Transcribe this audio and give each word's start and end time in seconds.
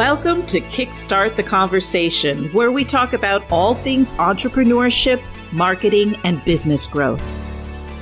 Welcome 0.00 0.46
to 0.46 0.62
Kickstart 0.62 1.36
the 1.36 1.42
Conversation, 1.42 2.48
where 2.54 2.72
we 2.72 2.84
talk 2.84 3.12
about 3.12 3.44
all 3.52 3.74
things 3.74 4.12
entrepreneurship, 4.12 5.22
marketing, 5.52 6.16
and 6.24 6.42
business 6.46 6.86
growth. 6.86 7.38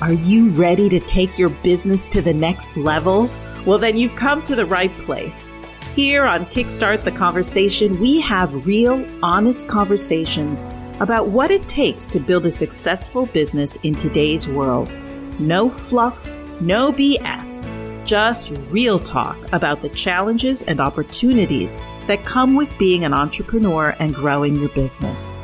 Are 0.00 0.12
you 0.12 0.50
ready 0.50 0.88
to 0.90 1.00
take 1.00 1.36
your 1.36 1.48
business 1.48 2.06
to 2.06 2.22
the 2.22 2.32
next 2.32 2.76
level? 2.76 3.28
Well, 3.66 3.78
then 3.78 3.96
you've 3.96 4.14
come 4.14 4.44
to 4.44 4.54
the 4.54 4.64
right 4.64 4.92
place. 4.92 5.52
Here 5.96 6.24
on 6.24 6.46
Kickstart 6.46 7.02
the 7.02 7.10
Conversation, 7.10 7.98
we 7.98 8.20
have 8.20 8.64
real, 8.64 9.04
honest 9.20 9.68
conversations 9.68 10.70
about 11.00 11.30
what 11.30 11.50
it 11.50 11.66
takes 11.66 12.06
to 12.08 12.20
build 12.20 12.46
a 12.46 12.50
successful 12.52 13.26
business 13.26 13.74
in 13.82 13.94
today's 13.96 14.48
world. 14.48 14.96
No 15.40 15.68
fluff, 15.68 16.30
no 16.60 16.92
BS 16.92 17.77
just 18.08 18.56
real 18.70 18.98
talk 18.98 19.36
about 19.52 19.82
the 19.82 19.88
challenges 19.90 20.62
and 20.62 20.80
opportunities 20.80 21.78
that 22.06 22.24
come 22.24 22.54
with 22.54 22.76
being 22.78 23.04
an 23.04 23.12
entrepreneur 23.12 23.94
and 23.98 24.14
growing 24.14 24.56
your 24.56 24.70
business. 24.70 25.36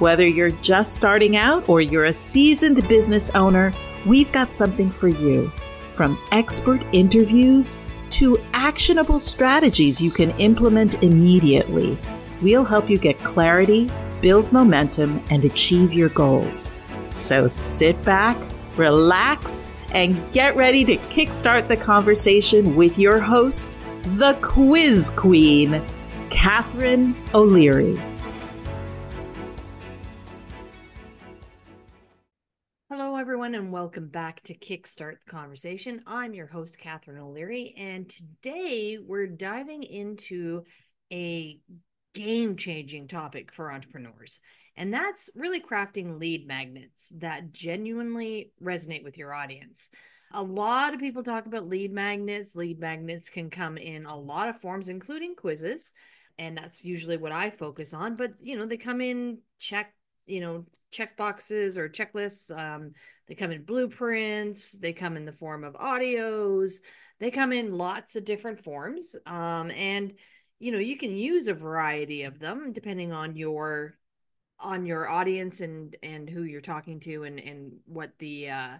Whether 0.00 0.26
you're 0.26 0.50
just 0.50 0.96
starting 0.96 1.36
out 1.36 1.68
or 1.68 1.80
you're 1.80 2.06
a 2.06 2.12
seasoned 2.12 2.86
business 2.88 3.30
owner, 3.36 3.72
we've 4.04 4.32
got 4.32 4.52
something 4.52 4.88
for 4.88 5.06
you. 5.06 5.52
From 5.92 6.18
expert 6.32 6.84
interviews 6.90 7.78
to 8.10 8.36
actionable 8.52 9.20
strategies 9.20 10.00
you 10.00 10.10
can 10.10 10.32
implement 10.40 11.00
immediately, 11.04 11.96
we'll 12.42 12.64
help 12.64 12.90
you 12.90 12.98
get 12.98 13.16
clarity, 13.20 13.88
build 14.22 14.52
momentum, 14.52 15.22
and 15.30 15.44
achieve 15.44 15.92
your 15.94 16.08
goals. 16.08 16.72
So 17.10 17.46
sit 17.46 18.02
back, 18.02 18.36
relax, 18.76 19.70
and 19.92 20.32
get 20.32 20.56
ready 20.56 20.84
to 20.84 20.96
kickstart 20.96 21.68
the 21.68 21.76
conversation 21.76 22.76
with 22.76 22.98
your 22.98 23.18
host, 23.18 23.78
the 24.16 24.34
quiz 24.42 25.10
queen, 25.16 25.82
Catharine 26.30 27.14
O'Leary. 27.34 27.98
Hello, 32.90 33.16
everyone, 33.16 33.54
and 33.54 33.72
welcome 33.72 34.08
back 34.08 34.42
to 34.44 34.54
Kickstart 34.54 35.16
the 35.24 35.30
Conversation. 35.30 36.02
I'm 36.06 36.34
your 36.34 36.46
host, 36.46 36.78
Catharine 36.78 37.18
O'Leary, 37.18 37.74
and 37.78 38.08
today 38.08 38.98
we're 38.98 39.26
diving 39.26 39.82
into 39.82 40.64
a 41.12 41.60
game 42.14 42.56
changing 42.56 43.08
topic 43.08 43.52
for 43.52 43.70
entrepreneurs. 43.70 44.40
And 44.78 44.94
that's 44.94 45.28
really 45.34 45.60
crafting 45.60 46.20
lead 46.20 46.46
magnets 46.46 47.12
that 47.16 47.52
genuinely 47.52 48.52
resonate 48.62 49.02
with 49.02 49.18
your 49.18 49.34
audience. 49.34 49.90
A 50.32 50.42
lot 50.42 50.94
of 50.94 51.00
people 51.00 51.24
talk 51.24 51.46
about 51.46 51.68
lead 51.68 51.92
magnets. 51.92 52.54
Lead 52.54 52.78
magnets 52.78 53.28
can 53.28 53.50
come 53.50 53.76
in 53.76 54.06
a 54.06 54.16
lot 54.16 54.48
of 54.48 54.60
forms, 54.60 54.88
including 54.88 55.34
quizzes. 55.34 55.92
And 56.38 56.56
that's 56.56 56.84
usually 56.84 57.16
what 57.16 57.32
I 57.32 57.50
focus 57.50 57.92
on. 57.92 58.14
But, 58.14 58.34
you 58.40 58.56
know, 58.56 58.66
they 58.66 58.76
come 58.76 59.00
in 59.00 59.38
check, 59.58 59.92
you 60.26 60.40
know, 60.40 60.64
check 60.92 61.16
boxes 61.16 61.76
or 61.76 61.88
checklists. 61.88 62.56
Um, 62.56 62.92
they 63.26 63.34
come 63.34 63.50
in 63.50 63.64
blueprints. 63.64 64.70
They 64.70 64.92
come 64.92 65.16
in 65.16 65.24
the 65.24 65.32
form 65.32 65.64
of 65.64 65.74
audios. 65.74 66.74
They 67.18 67.32
come 67.32 67.52
in 67.52 67.76
lots 67.76 68.14
of 68.14 68.24
different 68.24 68.62
forms. 68.62 69.16
Um, 69.26 69.72
and, 69.72 70.12
you 70.60 70.70
know, 70.70 70.78
you 70.78 70.96
can 70.96 71.16
use 71.16 71.48
a 71.48 71.54
variety 71.54 72.22
of 72.22 72.38
them 72.38 72.72
depending 72.72 73.10
on 73.10 73.34
your 73.34 73.97
on 74.60 74.86
your 74.86 75.08
audience 75.08 75.60
and 75.60 75.96
and 76.02 76.28
who 76.28 76.42
you're 76.42 76.60
talking 76.60 77.00
to 77.00 77.24
and 77.24 77.38
and 77.38 77.72
what 77.86 78.12
the 78.18 78.50
uh 78.50 78.78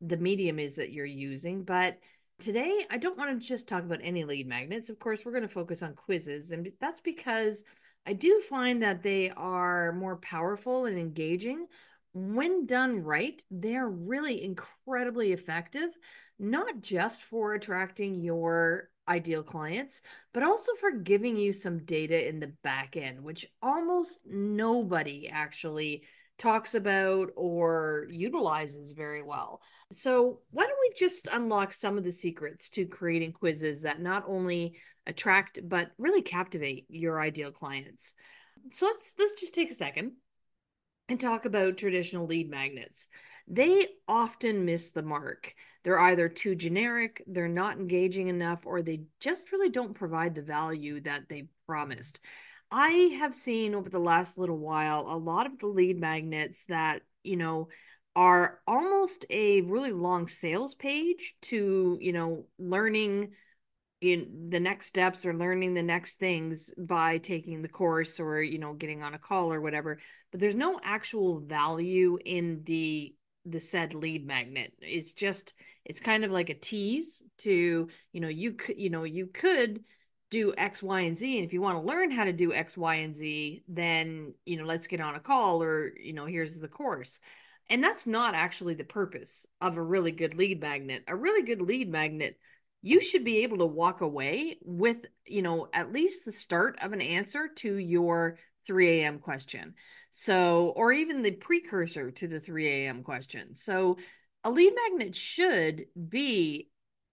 the 0.00 0.16
medium 0.16 0.58
is 0.58 0.76
that 0.76 0.92
you're 0.92 1.06
using. 1.06 1.64
But 1.64 1.98
today 2.40 2.84
i 2.90 2.98
don't 2.98 3.16
want 3.16 3.40
to 3.40 3.46
just 3.46 3.68
talk 3.68 3.84
about 3.84 4.00
any 4.02 4.24
lead 4.24 4.46
magnets. 4.46 4.88
Of 4.88 4.98
course 4.98 5.24
we're 5.24 5.32
going 5.32 5.42
to 5.42 5.48
focus 5.48 5.82
on 5.82 5.94
quizzes 5.94 6.50
and 6.50 6.70
that's 6.80 7.00
because 7.00 7.64
i 8.06 8.12
do 8.12 8.40
find 8.40 8.82
that 8.82 9.02
they 9.02 9.30
are 9.30 9.92
more 9.92 10.16
powerful 10.16 10.86
and 10.86 10.98
engaging. 10.98 11.66
When 12.12 12.66
done 12.66 13.02
right 13.02 13.40
they're 13.50 13.88
really 13.88 14.42
incredibly 14.42 15.32
effective 15.32 15.90
not 16.38 16.80
just 16.80 17.22
for 17.22 17.54
attracting 17.54 18.20
your 18.20 18.90
ideal 19.08 19.42
clients, 19.42 20.00
but 20.32 20.42
also 20.42 20.72
for 20.80 20.90
giving 20.90 21.36
you 21.36 21.52
some 21.52 21.84
data 21.84 22.28
in 22.28 22.40
the 22.40 22.52
back 22.62 22.96
end, 22.96 23.22
which 23.22 23.46
almost 23.62 24.20
nobody 24.26 25.28
actually 25.28 26.04
talks 26.38 26.74
about 26.74 27.30
or 27.36 28.06
utilizes 28.10 28.92
very 28.92 29.22
well. 29.22 29.60
So, 29.92 30.40
why 30.50 30.64
don't 30.64 30.78
we 30.80 30.94
just 30.98 31.28
unlock 31.30 31.72
some 31.72 31.96
of 31.96 32.04
the 32.04 32.12
secrets 32.12 32.70
to 32.70 32.86
creating 32.86 33.32
quizzes 33.32 33.82
that 33.82 34.00
not 34.00 34.24
only 34.26 34.76
attract 35.06 35.60
but 35.68 35.90
really 35.98 36.22
captivate 36.22 36.86
your 36.88 37.20
ideal 37.20 37.52
clients? 37.52 38.14
So, 38.70 38.86
let's 38.86 39.14
let's 39.18 39.40
just 39.40 39.54
take 39.54 39.70
a 39.70 39.74
second 39.74 40.12
and 41.08 41.20
talk 41.20 41.44
about 41.44 41.76
traditional 41.76 42.26
lead 42.26 42.50
magnets. 42.50 43.06
They 43.46 43.88
often 44.08 44.64
miss 44.64 44.90
the 44.90 45.02
mark 45.02 45.54
they're 45.84 46.00
either 46.00 46.28
too 46.28 46.54
generic, 46.54 47.22
they're 47.26 47.46
not 47.46 47.78
engaging 47.78 48.28
enough, 48.28 48.66
or 48.66 48.82
they 48.82 49.02
just 49.20 49.52
really 49.52 49.68
don't 49.68 49.94
provide 49.94 50.34
the 50.34 50.42
value 50.42 51.00
that 51.02 51.28
they 51.28 51.48
promised. 51.66 52.20
I 52.70 53.16
have 53.20 53.34
seen 53.34 53.74
over 53.74 53.88
the 53.88 53.98
last 53.98 54.38
little 54.38 54.58
while 54.58 55.06
a 55.08 55.16
lot 55.16 55.46
of 55.46 55.58
the 55.58 55.66
lead 55.66 56.00
magnets 56.00 56.64
that, 56.66 57.02
you 57.22 57.36
know, 57.36 57.68
are 58.16 58.60
almost 58.66 59.26
a 59.28 59.60
really 59.62 59.92
long 59.92 60.28
sales 60.28 60.74
page 60.74 61.34
to, 61.42 61.98
you 62.00 62.12
know, 62.12 62.46
learning 62.58 63.32
in 64.00 64.48
the 64.50 64.60
next 64.60 64.86
steps 64.86 65.24
or 65.24 65.34
learning 65.34 65.74
the 65.74 65.82
next 65.82 66.18
things 66.18 66.72
by 66.78 67.18
taking 67.18 67.62
the 67.62 67.68
course 67.68 68.20
or, 68.20 68.42
you 68.42 68.58
know, 68.58 68.72
getting 68.72 69.02
on 69.02 69.14
a 69.14 69.18
call 69.18 69.52
or 69.52 69.60
whatever. 69.60 69.98
But 70.30 70.40
there's 70.40 70.54
no 70.54 70.80
actual 70.82 71.40
value 71.40 72.18
in 72.24 72.62
the 72.64 73.14
the 73.46 73.60
said 73.60 73.94
lead 73.94 74.26
magnet. 74.26 74.72
It's 74.80 75.12
just 75.12 75.54
it's 75.84 76.00
kind 76.00 76.24
of 76.24 76.30
like 76.30 76.50
a 76.50 76.54
tease 76.54 77.22
to 77.38 77.88
you 78.12 78.20
know 78.20 78.28
you 78.28 78.52
could 78.52 78.78
you 78.78 78.90
know 78.90 79.04
you 79.04 79.26
could 79.26 79.84
do 80.30 80.54
x 80.56 80.82
y 80.82 81.02
and 81.02 81.16
z 81.16 81.36
and 81.38 81.46
if 81.46 81.52
you 81.52 81.60
want 81.60 81.78
to 81.78 81.86
learn 81.86 82.10
how 82.10 82.24
to 82.24 82.32
do 82.32 82.52
x 82.52 82.76
y 82.76 82.96
and 82.96 83.14
z 83.14 83.62
then 83.68 84.34
you 84.44 84.56
know 84.56 84.64
let's 84.64 84.86
get 84.86 85.00
on 85.00 85.14
a 85.14 85.20
call 85.20 85.62
or 85.62 85.92
you 85.98 86.12
know 86.12 86.26
here's 86.26 86.58
the 86.58 86.68
course. 86.68 87.20
And 87.70 87.82
that's 87.82 88.06
not 88.06 88.34
actually 88.34 88.74
the 88.74 88.84
purpose 88.84 89.46
of 89.60 89.78
a 89.78 89.82
really 89.82 90.10
good 90.10 90.34
lead 90.34 90.60
magnet. 90.60 91.04
A 91.08 91.16
really 91.16 91.42
good 91.46 91.62
lead 91.62 91.88
magnet 91.88 92.38
you 92.82 93.00
should 93.00 93.24
be 93.24 93.38
able 93.38 93.58
to 93.58 93.66
walk 93.66 94.02
away 94.02 94.58
with 94.62 95.06
you 95.26 95.42
know 95.42 95.68
at 95.72 95.92
least 95.92 96.24
the 96.24 96.32
start 96.32 96.78
of 96.82 96.92
an 96.92 97.00
answer 97.00 97.48
to 97.56 97.76
your 97.76 98.38
3 98.66 99.00
a.m 99.00 99.18
question. 99.18 99.74
So 100.10 100.72
or 100.76 100.92
even 100.92 101.22
the 101.22 101.30
precursor 101.30 102.10
to 102.10 102.28
the 102.28 102.40
3 102.40 102.66
a.m 102.66 103.02
question. 103.02 103.54
So 103.54 103.98
a 104.44 104.50
lead 104.50 104.74
magnet 104.74 105.14
should 105.14 105.86
be 106.08 106.68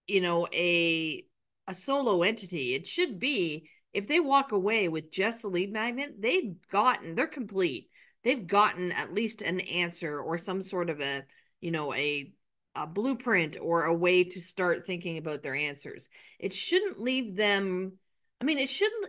you 0.06 0.20
know 0.20 0.46
a 0.52 1.24
a 1.66 1.74
solo 1.74 2.22
entity. 2.22 2.74
It 2.74 2.86
should 2.86 3.18
be 3.18 3.68
if 3.92 4.06
they 4.06 4.20
walk 4.20 4.52
away 4.52 4.88
with 4.88 5.10
just 5.10 5.44
a 5.44 5.48
lead 5.48 5.72
magnet 5.72 6.16
they've 6.20 6.54
gotten 6.70 7.14
they're 7.14 7.26
complete. 7.26 7.88
They've 8.24 8.46
gotten 8.46 8.92
at 8.92 9.12
least 9.12 9.42
an 9.42 9.60
answer 9.60 10.20
or 10.20 10.38
some 10.38 10.62
sort 10.62 10.90
of 10.90 11.00
a 11.00 11.24
you 11.60 11.70
know 11.70 11.94
a 11.94 12.32
a 12.74 12.86
blueprint 12.86 13.58
or 13.60 13.84
a 13.84 13.94
way 13.94 14.24
to 14.24 14.40
start 14.40 14.86
thinking 14.86 15.18
about 15.18 15.42
their 15.42 15.54
answers. 15.54 16.08
It 16.38 16.52
shouldn't 16.52 17.00
leave 17.00 17.36
them 17.36 17.94
i 18.40 18.44
mean 18.44 18.58
it 18.58 18.68
shouldn't 18.68 19.08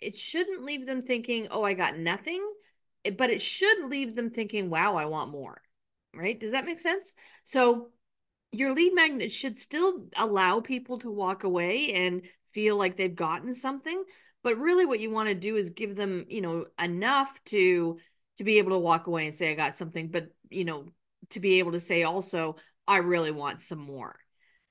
it 0.00 0.16
shouldn't 0.16 0.64
leave 0.64 0.86
them 0.86 1.02
thinking 1.02 1.48
oh 1.50 1.62
i 1.62 1.74
got 1.74 1.98
nothing. 1.98 2.44
But 3.16 3.30
it 3.30 3.40
should 3.40 3.86
leave 3.88 4.16
them 4.16 4.30
thinking 4.30 4.70
wow 4.70 4.96
i 4.96 5.04
want 5.06 5.30
more 5.30 5.62
right? 6.18 6.38
Does 6.38 6.52
that 6.52 6.64
make 6.64 6.78
sense? 6.78 7.14
So 7.44 7.88
your 8.52 8.74
lead 8.74 8.94
magnet 8.94 9.30
should 9.30 9.58
still 9.58 10.06
allow 10.16 10.60
people 10.60 10.98
to 10.98 11.10
walk 11.10 11.44
away 11.44 11.92
and 11.92 12.22
feel 12.52 12.76
like 12.76 12.96
they've 12.96 13.14
gotten 13.14 13.54
something, 13.54 14.02
but 14.42 14.58
really 14.58 14.86
what 14.86 15.00
you 15.00 15.10
want 15.10 15.28
to 15.28 15.34
do 15.34 15.56
is 15.56 15.70
give 15.70 15.96
them, 15.96 16.24
you 16.28 16.40
know, 16.40 16.66
enough 16.78 17.38
to 17.46 17.98
to 18.38 18.44
be 18.44 18.58
able 18.58 18.70
to 18.70 18.78
walk 18.78 19.08
away 19.08 19.26
and 19.26 19.34
say 19.34 19.50
I 19.50 19.54
got 19.54 19.74
something, 19.74 20.08
but 20.08 20.28
you 20.48 20.64
know, 20.64 20.86
to 21.30 21.40
be 21.40 21.58
able 21.58 21.72
to 21.72 21.80
say 21.80 22.04
also 22.04 22.56
I 22.86 22.98
really 22.98 23.32
want 23.32 23.60
some 23.60 23.80
more, 23.80 24.16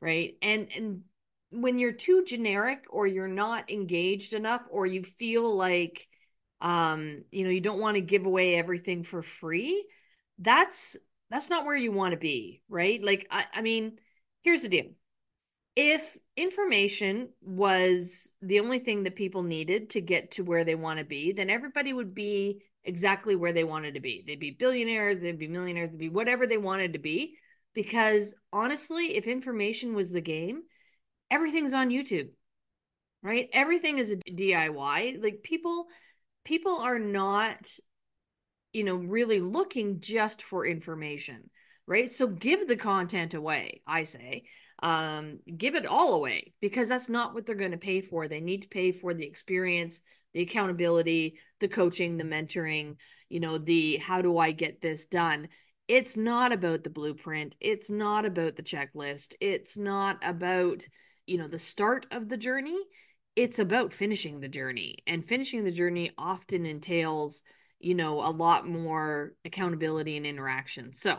right? 0.01 0.35
And 0.41 0.69
and 0.75 1.01
when 1.49 1.77
you're 1.77 1.91
too 1.93 2.23
generic 2.25 2.85
or 2.89 3.07
you're 3.07 3.27
not 3.27 3.69
engaged 3.69 4.33
enough 4.33 4.65
or 4.69 4.85
you 4.85 5.03
feel 5.03 5.55
like 5.55 6.07
um 6.59 7.23
you 7.31 7.43
know 7.43 7.49
you 7.51 7.61
don't 7.61 7.79
want 7.79 7.95
to 7.95 8.01
give 8.01 8.25
away 8.25 8.55
everything 8.55 9.03
for 9.03 9.21
free 9.21 9.85
that's 10.39 10.97
that's 11.29 11.49
not 11.49 11.65
where 11.65 11.75
you 11.75 11.91
want 11.91 12.13
to 12.13 12.17
be, 12.17 12.61
right? 12.69 13.03
Like, 13.03 13.27
I, 13.31 13.45
I 13.53 13.61
mean, 13.61 13.99
here's 14.43 14.61
the 14.61 14.69
deal. 14.69 14.85
If 15.75 16.17
information 16.35 17.29
was 17.41 18.33
the 18.41 18.59
only 18.61 18.79
thing 18.79 19.03
that 19.03 19.15
people 19.15 19.43
needed 19.43 19.91
to 19.91 20.01
get 20.01 20.31
to 20.31 20.43
where 20.43 20.63
they 20.63 20.75
want 20.75 20.99
to 20.99 21.05
be, 21.05 21.33
then 21.33 21.49
everybody 21.49 21.93
would 21.93 22.15
be 22.15 22.63
exactly 22.83 23.35
where 23.35 23.53
they 23.53 23.63
wanted 23.63 23.93
to 23.95 23.99
be. 23.99 24.23
They'd 24.25 24.39
be 24.39 24.51
billionaires, 24.51 25.19
they'd 25.21 25.37
be 25.37 25.47
millionaires, 25.47 25.91
they'd 25.91 25.99
be 25.99 26.09
whatever 26.09 26.47
they 26.47 26.57
wanted 26.57 26.93
to 26.93 26.99
be. 26.99 27.35
Because 27.75 28.33
honestly, 28.51 29.15
if 29.17 29.27
information 29.27 29.93
was 29.95 30.11
the 30.11 30.21
game, 30.21 30.63
everything's 31.29 31.73
on 31.73 31.89
YouTube. 31.89 32.29
right? 33.23 33.49
Everything 33.53 33.97
is 33.99 34.11
a 34.11 34.17
DIY. 34.31 35.17
Like 35.21 35.41
people 35.43 35.87
people 36.45 36.77
are 36.77 36.99
not 36.99 37.69
you 38.73 38.83
know 38.83 38.95
really 38.95 39.39
looking 39.39 39.99
just 39.99 40.41
for 40.41 40.65
information, 40.65 41.49
right? 41.85 42.09
So 42.09 42.27
give 42.27 42.67
the 42.67 42.75
content 42.75 43.33
away, 43.33 43.81
I 43.87 44.03
say. 44.03 44.43
Um 44.83 45.39
give 45.57 45.75
it 45.75 45.87
all 45.87 46.13
away 46.13 46.53
because 46.61 46.87
that's 46.87 47.09
not 47.09 47.33
what 47.33 47.45
they're 47.45 47.55
going 47.55 47.71
to 47.71 47.77
pay 47.77 48.01
for. 48.01 48.27
They 48.27 48.41
need 48.41 48.61
to 48.63 48.67
pay 48.67 48.91
for 48.91 49.13
the 49.13 49.25
experience, 49.25 50.01
the 50.33 50.41
accountability, 50.41 51.39
the 51.59 51.67
coaching, 51.67 52.17
the 52.17 52.23
mentoring, 52.23 52.97
you 53.29 53.39
know, 53.39 53.57
the 53.57 53.97
how 53.97 54.21
do 54.21 54.37
I 54.37 54.51
get 54.51 54.81
this 54.81 55.05
done? 55.05 55.47
It's 55.87 56.17
not 56.17 56.51
about 56.51 56.83
the 56.83 56.89
blueprint. 56.89 57.55
It's 57.59 57.89
not 57.89 58.25
about 58.25 58.55
the 58.55 58.63
checklist. 58.63 59.33
It's 59.39 59.77
not 59.77 60.17
about, 60.21 60.83
you 61.25 61.37
know, 61.37 61.47
the 61.47 61.59
start 61.59 62.05
of 62.11 62.29
the 62.29 62.37
journey 62.37 62.77
it's 63.37 63.59
about 63.59 63.93
finishing 63.93 64.39
the 64.39 64.47
journey 64.47 64.97
and 65.05 65.23
finishing 65.23 65.63
the 65.63 65.71
journey 65.71 66.11
often 66.17 66.65
entails 66.65 67.43
you 67.79 67.95
know 67.95 68.21
a 68.25 68.31
lot 68.31 68.67
more 68.67 69.33
accountability 69.45 70.17
and 70.17 70.25
interaction. 70.25 70.93
So 70.93 71.17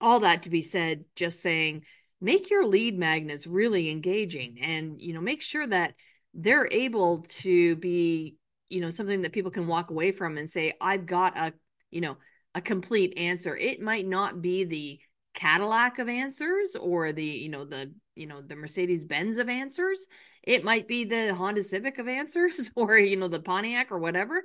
all 0.00 0.20
that 0.20 0.42
to 0.42 0.50
be 0.50 0.62
said 0.62 1.04
just 1.16 1.40
saying 1.40 1.84
make 2.20 2.50
your 2.50 2.64
lead 2.64 2.98
magnets 2.98 3.46
really 3.46 3.90
engaging 3.90 4.58
and 4.60 5.00
you 5.00 5.12
know 5.12 5.20
make 5.20 5.42
sure 5.42 5.66
that 5.66 5.94
they're 6.34 6.68
able 6.70 7.24
to 7.28 7.74
be 7.76 8.36
you 8.68 8.80
know 8.80 8.90
something 8.90 9.22
that 9.22 9.32
people 9.32 9.50
can 9.50 9.66
walk 9.66 9.90
away 9.90 10.12
from 10.12 10.38
and 10.38 10.48
say 10.48 10.72
i've 10.80 11.04
got 11.04 11.36
a 11.36 11.52
you 11.90 12.00
know 12.00 12.16
a 12.54 12.60
complete 12.60 13.16
answer. 13.16 13.56
It 13.56 13.80
might 13.80 14.06
not 14.06 14.42
be 14.42 14.64
the 14.64 15.00
cadillac 15.34 15.98
of 15.98 16.08
answers 16.08 16.74
or 16.74 17.12
the 17.12 17.24
you 17.24 17.48
know 17.48 17.64
the 17.64 17.92
you 18.16 18.26
know 18.26 18.42
the 18.42 18.56
mercedes 18.56 19.04
benz 19.04 19.38
of 19.38 19.48
answers. 19.48 19.98
It 20.42 20.64
might 20.64 20.88
be 20.88 21.04
the 21.04 21.34
Honda 21.34 21.62
Civic 21.62 21.98
of 21.98 22.08
answers 22.08 22.70
or, 22.76 22.96
you 22.96 23.16
know, 23.16 23.28
the 23.28 23.40
Pontiac 23.40 23.92
or 23.92 23.98
whatever, 23.98 24.42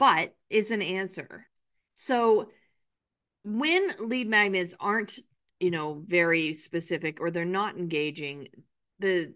but 0.00 0.34
it's 0.48 0.70
an 0.70 0.80
answer. 0.80 1.46
So 1.94 2.48
when 3.44 3.94
lead 4.00 4.28
magnets 4.28 4.74
aren't, 4.80 5.18
you 5.60 5.70
know, 5.70 6.02
very 6.06 6.54
specific 6.54 7.20
or 7.20 7.30
they're 7.30 7.44
not 7.44 7.76
engaging, 7.76 8.48
the 8.98 9.34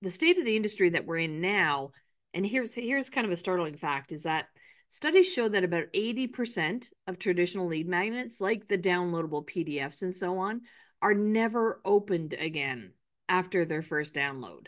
the 0.00 0.10
state 0.12 0.38
of 0.38 0.44
the 0.44 0.54
industry 0.54 0.90
that 0.90 1.04
we're 1.04 1.18
in 1.18 1.40
now, 1.40 1.90
and 2.32 2.46
here's 2.46 2.76
here's 2.76 3.10
kind 3.10 3.26
of 3.26 3.32
a 3.32 3.36
startling 3.36 3.76
fact 3.76 4.12
is 4.12 4.22
that 4.22 4.46
studies 4.88 5.30
show 5.30 5.48
that 5.48 5.64
about 5.64 5.92
80% 5.92 6.86
of 7.08 7.18
traditional 7.18 7.66
lead 7.66 7.88
magnets, 7.88 8.40
like 8.40 8.68
the 8.68 8.78
downloadable 8.78 9.44
PDFs 9.44 10.02
and 10.02 10.14
so 10.14 10.38
on, 10.38 10.60
are 11.02 11.14
never 11.14 11.80
opened 11.84 12.34
again 12.34 12.92
after 13.28 13.64
their 13.64 13.82
first 13.82 14.14
download 14.14 14.66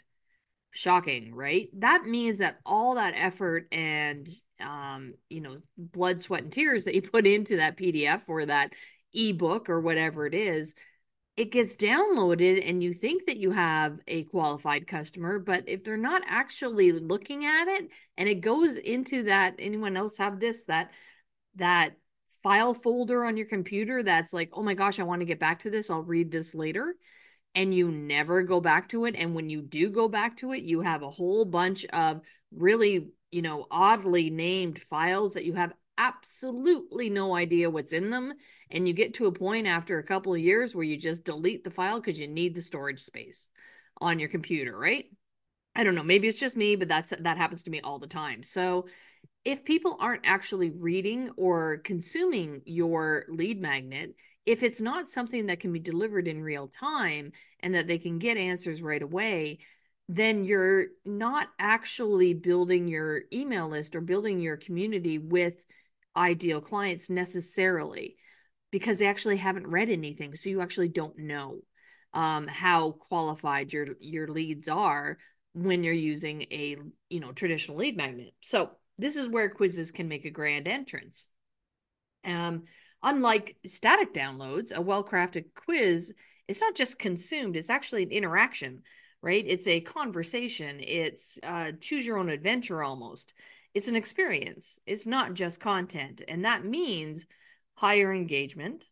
shocking 0.72 1.34
right 1.34 1.68
that 1.80 2.04
means 2.04 2.38
that 2.38 2.60
all 2.64 2.94
that 2.94 3.14
effort 3.16 3.66
and 3.72 4.28
um 4.62 5.14
you 5.28 5.40
know 5.40 5.58
blood 5.76 6.20
sweat 6.20 6.42
and 6.42 6.52
tears 6.52 6.84
that 6.84 6.94
you 6.94 7.02
put 7.02 7.26
into 7.26 7.56
that 7.56 7.76
pdf 7.76 8.22
or 8.28 8.46
that 8.46 8.72
ebook 9.12 9.68
or 9.68 9.80
whatever 9.80 10.26
it 10.26 10.34
is 10.34 10.74
it 11.36 11.52
gets 11.52 11.74
downloaded 11.74 12.68
and 12.68 12.82
you 12.82 12.92
think 12.92 13.24
that 13.26 13.38
you 13.38 13.50
have 13.50 13.98
a 14.06 14.24
qualified 14.24 14.86
customer 14.86 15.38
but 15.38 15.64
if 15.66 15.82
they're 15.84 15.96
not 15.96 16.22
actually 16.26 16.92
looking 16.92 17.46
at 17.46 17.66
it 17.66 17.88
and 18.18 18.28
it 18.28 18.42
goes 18.42 18.76
into 18.76 19.22
that 19.24 19.54
anyone 19.58 19.96
else 19.96 20.18
have 20.18 20.38
this? 20.38 20.64
that 20.64 20.90
that 21.56 21.96
file 22.42 22.74
folder 22.74 23.24
on 23.24 23.36
your 23.36 23.46
computer 23.46 24.02
that's 24.02 24.32
like 24.32 24.50
oh 24.52 24.62
my 24.62 24.74
gosh 24.74 25.00
i 25.00 25.02
want 25.02 25.20
to 25.20 25.26
get 25.26 25.40
back 25.40 25.60
to 25.60 25.70
this. 25.70 25.90
I'll 25.90 26.02
read 26.02 26.30
this 26.30 26.54
later. 26.54 26.94
And 27.54 27.74
you 27.74 27.90
never 27.90 28.44
go 28.44 28.60
back 28.60 28.90
to 28.90 29.06
it. 29.06 29.16
And 29.16 29.34
when 29.34 29.50
you 29.50 29.60
do 29.60 29.90
go 29.90 30.08
back 30.08 30.36
to 30.38 30.52
it 30.52 30.62
you 30.62 30.82
have 30.82 31.02
a 31.02 31.10
whole 31.10 31.44
bunch 31.44 31.84
of 31.86 32.20
really 32.54 33.08
you 33.30 33.42
know 33.42 33.66
oddly 33.70 34.30
named 34.30 34.78
files 34.78 35.34
that 35.34 35.44
you 35.44 35.54
have 35.54 35.72
absolutely 35.98 37.10
no 37.10 37.36
idea 37.36 37.68
what's 37.68 37.92
in 37.92 38.08
them 38.10 38.32
and 38.70 38.88
you 38.88 38.94
get 38.94 39.14
to 39.14 39.26
a 39.26 39.32
point 39.32 39.66
after 39.66 39.98
a 39.98 40.02
couple 40.02 40.32
of 40.32 40.40
years 40.40 40.74
where 40.74 40.84
you 40.84 40.96
just 40.96 41.24
delete 41.24 41.62
the 41.62 41.70
file 41.70 42.00
because 42.00 42.18
you 42.18 42.26
need 42.26 42.54
the 42.54 42.62
storage 42.62 43.00
space 43.00 43.48
on 44.00 44.18
your 44.18 44.28
computer 44.28 44.76
right? 44.76 45.06
I 45.74 45.84
don't 45.84 45.94
know 45.94 46.02
maybe 46.02 46.26
it's 46.26 46.40
just 46.40 46.56
me 46.56 46.74
but 46.76 46.88
that's 46.88 47.12
that 47.20 47.36
happens 47.36 47.62
to 47.64 47.70
me 47.70 47.80
all 47.80 47.98
the 47.98 48.06
time. 48.06 48.42
So 48.42 48.86
if 49.44 49.64
people 49.64 49.96
aren't 50.00 50.26
actually 50.26 50.70
reading 50.70 51.30
or 51.36 51.78
consuming 51.78 52.62
your 52.64 53.26
lead 53.28 53.60
magnet 53.60 54.14
if 54.46 54.62
it's 54.62 54.80
not 54.80 55.08
something 55.08 55.46
that 55.46 55.60
can 55.60 55.72
be 55.72 55.78
delivered 55.78 56.26
in 56.26 56.42
real 56.42 56.68
time 56.68 57.32
and 57.60 57.74
that 57.74 57.86
they 57.86 57.98
can 57.98 58.18
get 58.18 58.36
answers 58.36 58.80
right 58.80 59.02
away, 59.02 59.58
then 60.14 60.44
you're 60.44 60.86
not 61.04 61.48
actually 61.58 62.34
building 62.34 62.88
your 62.88 63.22
email 63.32 63.68
list 63.68 63.94
or 63.94 64.00
building 64.00 64.40
your 64.40 64.56
community 64.56 65.18
with 65.18 65.54
ideal 66.16 66.60
clients 66.60 67.08
necessarily 67.08 68.16
because 68.70 68.98
they 68.98 69.06
actually 69.06 69.36
haven't 69.36 69.66
read 69.66 69.88
anything. 69.88 70.34
So 70.34 70.48
you 70.48 70.60
actually 70.60 70.88
don't 70.88 71.18
know 71.18 71.60
um, 72.12 72.48
how 72.48 72.92
qualified 72.92 73.72
your 73.72 73.88
your 74.00 74.26
leads 74.26 74.68
are 74.68 75.18
when 75.52 75.84
you're 75.84 75.94
using 75.94 76.42
a 76.50 76.76
you 77.08 77.20
know 77.20 77.32
traditional 77.32 77.76
lead 77.76 77.96
magnet. 77.96 78.34
So 78.40 78.70
this 78.98 79.16
is 79.16 79.28
where 79.28 79.48
quizzes 79.48 79.92
can 79.92 80.08
make 80.08 80.24
a 80.24 80.30
grand 80.30 80.66
entrance. 80.66 81.26
Um, 82.24 82.64
Unlike 83.02 83.56
static 83.66 84.12
downloads, 84.12 84.72
a 84.72 84.80
well 84.80 85.02
crafted 85.02 85.46
quiz 85.54 86.12
is 86.48 86.60
not 86.60 86.74
just 86.74 86.98
consumed, 86.98 87.56
it's 87.56 87.70
actually 87.70 88.02
an 88.02 88.10
interaction, 88.10 88.82
right? 89.22 89.44
It's 89.46 89.66
a 89.66 89.80
conversation, 89.80 90.80
it's 90.80 91.38
uh, 91.42 91.72
choose 91.80 92.06
your 92.06 92.18
own 92.18 92.30
adventure 92.30 92.82
almost. 92.82 93.34
It's 93.74 93.88
an 93.88 93.96
experience, 93.96 94.80
it's 94.86 95.06
not 95.06 95.34
just 95.34 95.60
content. 95.60 96.22
And 96.26 96.44
that 96.44 96.64
means 96.64 97.26
higher 97.74 98.12
engagement, 98.12 98.84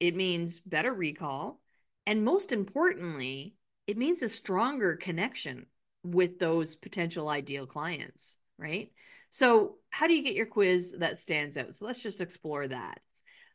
it 0.00 0.14
means 0.14 0.60
better 0.60 0.92
recall, 0.92 1.60
and 2.06 2.24
most 2.24 2.52
importantly, 2.52 3.54
it 3.86 3.96
means 3.96 4.22
a 4.22 4.28
stronger 4.28 4.96
connection 4.96 5.66
with 6.02 6.38
those 6.38 6.74
potential 6.74 7.28
ideal 7.28 7.66
clients, 7.66 8.36
right? 8.58 8.92
So, 9.30 9.76
how 9.90 10.06
do 10.06 10.14
you 10.14 10.22
get 10.22 10.34
your 10.34 10.46
quiz 10.46 10.94
that 10.98 11.18
stands 11.18 11.56
out? 11.56 11.74
So, 11.74 11.86
let's 11.86 12.02
just 12.02 12.20
explore 12.20 12.68
that. 12.68 13.00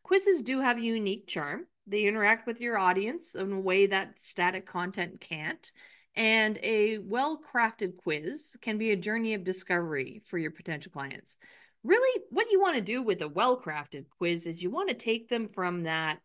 Quizzes 0.03 0.41
do 0.41 0.59
have 0.59 0.77
a 0.77 0.81
unique 0.81 1.27
charm. 1.27 1.65
They 1.87 2.03
interact 2.03 2.45
with 2.45 2.61
your 2.61 2.77
audience 2.77 3.35
in 3.35 3.51
a 3.51 3.59
way 3.59 3.87
that 3.87 4.19
static 4.19 4.65
content 4.65 5.21
can't. 5.21 5.71
And 6.15 6.59
a 6.61 6.99
well 6.99 7.39
crafted 7.53 7.97
quiz 7.97 8.55
can 8.61 8.77
be 8.77 8.91
a 8.91 8.95
journey 8.95 9.33
of 9.33 9.43
discovery 9.43 10.21
for 10.25 10.37
your 10.37 10.51
potential 10.51 10.91
clients. 10.91 11.37
Really, 11.83 12.21
what 12.29 12.51
you 12.51 12.61
want 12.61 12.75
to 12.75 12.81
do 12.81 13.01
with 13.01 13.21
a 13.21 13.27
well 13.27 13.59
crafted 13.59 14.05
quiz 14.17 14.45
is 14.45 14.61
you 14.61 14.69
want 14.69 14.89
to 14.89 14.95
take 14.95 15.29
them 15.29 15.49
from 15.49 15.83
that 15.83 16.19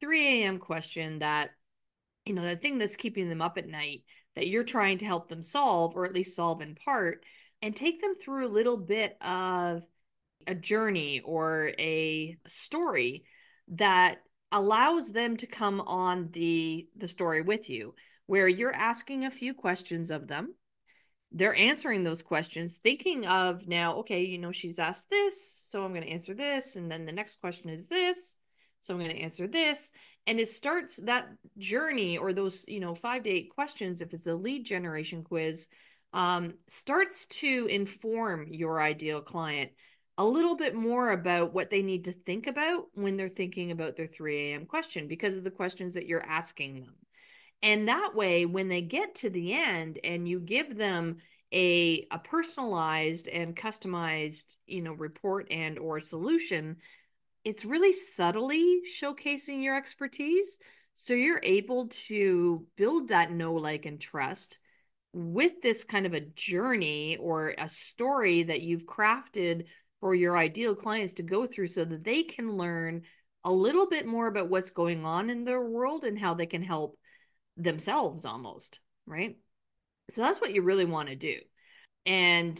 3 0.00 0.42
a.m. 0.42 0.58
question 0.58 1.20
that, 1.20 1.50
you 2.26 2.34
know, 2.34 2.42
the 2.42 2.56
thing 2.56 2.78
that's 2.78 2.96
keeping 2.96 3.28
them 3.28 3.42
up 3.42 3.56
at 3.56 3.66
night 3.66 4.02
that 4.36 4.48
you're 4.48 4.64
trying 4.64 4.98
to 4.98 5.06
help 5.06 5.28
them 5.28 5.42
solve, 5.42 5.96
or 5.96 6.04
at 6.06 6.14
least 6.14 6.36
solve 6.36 6.60
in 6.60 6.74
part, 6.74 7.24
and 7.62 7.74
take 7.74 8.00
them 8.00 8.14
through 8.14 8.46
a 8.46 8.48
little 8.48 8.76
bit 8.76 9.16
of 9.22 9.82
a 10.46 10.54
journey 10.54 11.20
or 11.20 11.72
a 11.78 12.36
story 12.46 13.24
that 13.68 14.18
allows 14.52 15.12
them 15.12 15.36
to 15.36 15.46
come 15.46 15.80
on 15.80 16.28
the 16.32 16.88
the 16.96 17.08
story 17.08 17.42
with 17.42 17.70
you 17.70 17.94
where 18.30 18.46
you're 18.46 18.72
asking 18.72 19.24
a 19.24 19.30
few 19.30 19.52
questions 19.52 20.08
of 20.12 20.28
them 20.28 20.54
they're 21.32 21.54
answering 21.56 22.04
those 22.04 22.22
questions 22.22 22.76
thinking 22.76 23.26
of 23.26 23.66
now 23.66 23.96
okay 23.96 24.22
you 24.22 24.38
know 24.38 24.52
she's 24.52 24.78
asked 24.78 25.10
this 25.10 25.66
so 25.68 25.84
i'm 25.84 25.92
going 25.92 26.04
to 26.04 26.08
answer 26.08 26.32
this 26.32 26.76
and 26.76 26.88
then 26.88 27.06
the 27.06 27.12
next 27.12 27.40
question 27.40 27.68
is 27.68 27.88
this 27.88 28.36
so 28.82 28.94
i'm 28.94 29.00
going 29.00 29.10
to 29.10 29.20
answer 29.20 29.48
this 29.48 29.90
and 30.28 30.38
it 30.38 30.48
starts 30.48 30.94
that 31.02 31.26
journey 31.58 32.18
or 32.18 32.32
those 32.32 32.64
you 32.68 32.78
know 32.78 32.94
five 32.94 33.24
to 33.24 33.30
eight 33.30 33.50
questions 33.52 34.00
if 34.00 34.14
it's 34.14 34.28
a 34.28 34.34
lead 34.34 34.64
generation 34.64 35.24
quiz 35.24 35.66
um, 36.12 36.54
starts 36.68 37.26
to 37.26 37.66
inform 37.68 38.46
your 38.52 38.80
ideal 38.80 39.20
client 39.20 39.72
a 40.18 40.24
little 40.24 40.54
bit 40.54 40.76
more 40.76 41.10
about 41.10 41.52
what 41.52 41.70
they 41.70 41.82
need 41.82 42.04
to 42.04 42.12
think 42.12 42.46
about 42.46 42.84
when 42.94 43.16
they're 43.16 43.28
thinking 43.28 43.70
about 43.70 43.96
their 43.96 44.06
3 44.06 44.52
a.m. 44.52 44.66
question 44.66 45.08
because 45.08 45.34
of 45.34 45.44
the 45.44 45.50
questions 45.50 45.94
that 45.94 46.06
you're 46.06 46.26
asking 46.26 46.80
them. 46.80 46.94
And 47.62 47.88
that 47.88 48.14
way, 48.14 48.46
when 48.46 48.68
they 48.68 48.80
get 48.80 49.16
to 49.16 49.30
the 49.30 49.52
end 49.52 49.98
and 50.02 50.26
you 50.26 50.40
give 50.40 50.76
them 50.76 51.18
a, 51.52 52.06
a 52.10 52.18
personalized 52.18 53.28
and 53.28 53.56
customized, 53.56 54.44
you 54.66 54.82
know, 54.82 54.92
report 54.92 55.48
and 55.50 55.78
or 55.78 56.00
solution, 56.00 56.76
it's 57.44 57.64
really 57.64 57.92
subtly 57.92 58.80
showcasing 59.00 59.62
your 59.62 59.76
expertise. 59.76 60.58
So 60.94 61.14
you're 61.14 61.40
able 61.42 61.88
to 62.06 62.66
build 62.76 63.08
that 63.08 63.32
know, 63.32 63.54
like, 63.54 63.86
and 63.86 64.00
trust 64.00 64.58
with 65.12 65.60
this 65.62 65.82
kind 65.82 66.06
of 66.06 66.14
a 66.14 66.20
journey 66.20 67.16
or 67.16 67.54
a 67.58 67.68
story 67.68 68.44
that 68.44 68.62
you've 68.62 68.86
crafted 68.86 69.64
for 70.00 70.14
your 70.14 70.36
ideal 70.36 70.74
clients 70.74 71.14
to 71.14 71.22
go 71.22 71.46
through 71.46 71.66
so 71.66 71.84
that 71.84 72.04
they 72.04 72.22
can 72.22 72.56
learn 72.56 73.02
a 73.44 73.50
little 73.50 73.88
bit 73.88 74.06
more 74.06 74.26
about 74.26 74.48
what's 74.48 74.70
going 74.70 75.04
on 75.04 75.30
in 75.30 75.44
their 75.44 75.62
world 75.62 76.04
and 76.04 76.18
how 76.18 76.34
they 76.34 76.46
can 76.46 76.62
help 76.62 76.98
themselves 77.62 78.24
almost, 78.24 78.80
right? 79.06 79.36
So 80.10 80.22
that's 80.22 80.40
what 80.40 80.54
you 80.54 80.62
really 80.62 80.84
want 80.84 81.08
to 81.08 81.16
do. 81.16 81.36
And 82.06 82.58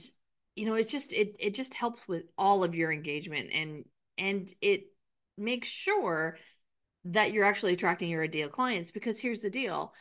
you 0.56 0.66
know, 0.66 0.74
it's 0.74 0.92
just 0.92 1.12
it 1.12 1.36
it 1.38 1.54
just 1.54 1.74
helps 1.74 2.06
with 2.06 2.24
all 2.36 2.64
of 2.64 2.74
your 2.74 2.92
engagement 2.92 3.50
and 3.52 3.84
and 4.18 4.50
it 4.60 4.84
makes 5.38 5.68
sure 5.68 6.36
that 7.06 7.32
you're 7.32 7.46
actually 7.46 7.72
attracting 7.72 8.10
your 8.10 8.22
ideal 8.22 8.48
clients 8.48 8.90
because 8.90 9.18
here's 9.18 9.40
the 9.40 9.50
deal. 9.50 9.94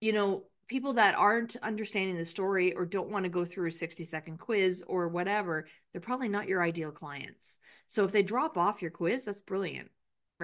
You 0.00 0.12
know, 0.12 0.44
people 0.68 0.94
that 0.94 1.14
aren't 1.14 1.56
understanding 1.62 2.18
the 2.18 2.24
story 2.24 2.74
or 2.74 2.84
don't 2.84 3.08
want 3.08 3.24
to 3.24 3.30
go 3.30 3.44
through 3.44 3.68
a 3.68 3.72
60 3.72 4.04
second 4.04 4.38
quiz 4.38 4.84
or 4.86 5.08
whatever, 5.08 5.66
they're 5.92 6.00
probably 6.00 6.28
not 6.28 6.48
your 6.48 6.62
ideal 6.62 6.90
clients. 6.90 7.58
So 7.86 8.04
if 8.04 8.12
they 8.12 8.22
drop 8.22 8.58
off 8.58 8.82
your 8.82 8.90
quiz, 8.90 9.24
that's 9.24 9.40
brilliant, 9.40 9.90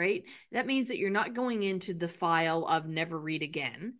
right? 0.00 0.24
That 0.52 0.66
means 0.66 0.88
that 0.88 0.98
you're 0.98 1.10
not 1.10 1.34
going 1.34 1.62
into 1.62 1.94
the 1.94 2.08
file 2.08 2.64
of 2.66 2.86
never 2.86 3.18
read 3.18 3.42
again 3.42 3.94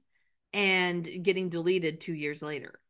and 0.53 1.09
getting 1.23 1.51
deleted 1.51 2.01
two 2.01 2.15
years 2.15 2.43
later 2.43 2.81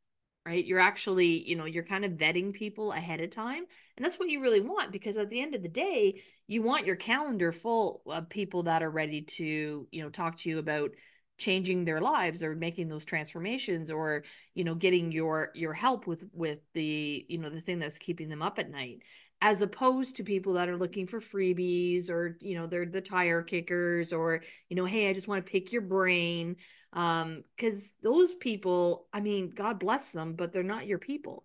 right 0.46 0.64
you're 0.64 0.80
actually 0.80 1.46
you 1.46 1.56
know 1.56 1.66
you're 1.66 1.84
kind 1.84 2.04
of 2.04 2.12
vetting 2.12 2.52
people 2.52 2.92
ahead 2.92 3.20
of 3.20 3.30
time 3.30 3.64
and 3.96 4.04
that's 4.04 4.18
what 4.18 4.30
you 4.30 4.40
really 4.40 4.60
want 4.60 4.92
because 4.92 5.16
at 5.16 5.28
the 5.28 5.40
end 5.40 5.54
of 5.54 5.62
the 5.62 5.68
day 5.68 6.22
you 6.46 6.62
want 6.62 6.86
your 6.86 6.96
calendar 6.96 7.52
full 7.52 8.02
of 8.06 8.28
people 8.30 8.62
that 8.62 8.82
are 8.82 8.90
ready 8.90 9.22
to 9.22 9.86
you 9.90 10.02
know 10.02 10.08
talk 10.08 10.38
to 10.38 10.48
you 10.48 10.58
about 10.58 10.90
changing 11.36 11.84
their 11.84 12.00
lives 12.00 12.42
or 12.42 12.54
making 12.54 12.88
those 12.88 13.04
transformations 13.04 13.90
or 13.90 14.24
you 14.54 14.64
know 14.64 14.74
getting 14.74 15.12
your 15.12 15.50
your 15.54 15.72
help 15.72 16.06
with 16.06 16.24
with 16.32 16.60
the 16.72 17.24
you 17.28 17.38
know 17.38 17.50
the 17.50 17.60
thing 17.60 17.78
that's 17.78 17.98
keeping 17.98 18.28
them 18.30 18.42
up 18.42 18.58
at 18.58 18.70
night 18.70 19.02
as 19.42 19.62
opposed 19.62 20.16
to 20.16 20.22
people 20.22 20.54
that 20.54 20.68
are 20.68 20.76
looking 20.76 21.06
for 21.06 21.20
freebies 21.20 22.10
or 22.10 22.36
you 22.40 22.54
know 22.54 22.66
they're 22.66 22.86
the 22.86 23.00
tire 23.00 23.42
kickers 23.42 24.12
or 24.12 24.42
you 24.68 24.76
know 24.76 24.84
hey 24.84 25.08
i 25.08 25.12
just 25.12 25.28
want 25.28 25.44
to 25.44 25.50
pick 25.50 25.72
your 25.72 25.82
brain 25.82 26.56
um 26.92 27.42
because 27.56 27.92
those 28.02 28.34
people 28.34 29.06
i 29.12 29.20
mean 29.20 29.50
god 29.54 29.78
bless 29.78 30.12
them 30.12 30.34
but 30.34 30.52
they're 30.52 30.62
not 30.62 30.86
your 30.86 30.98
people 30.98 31.44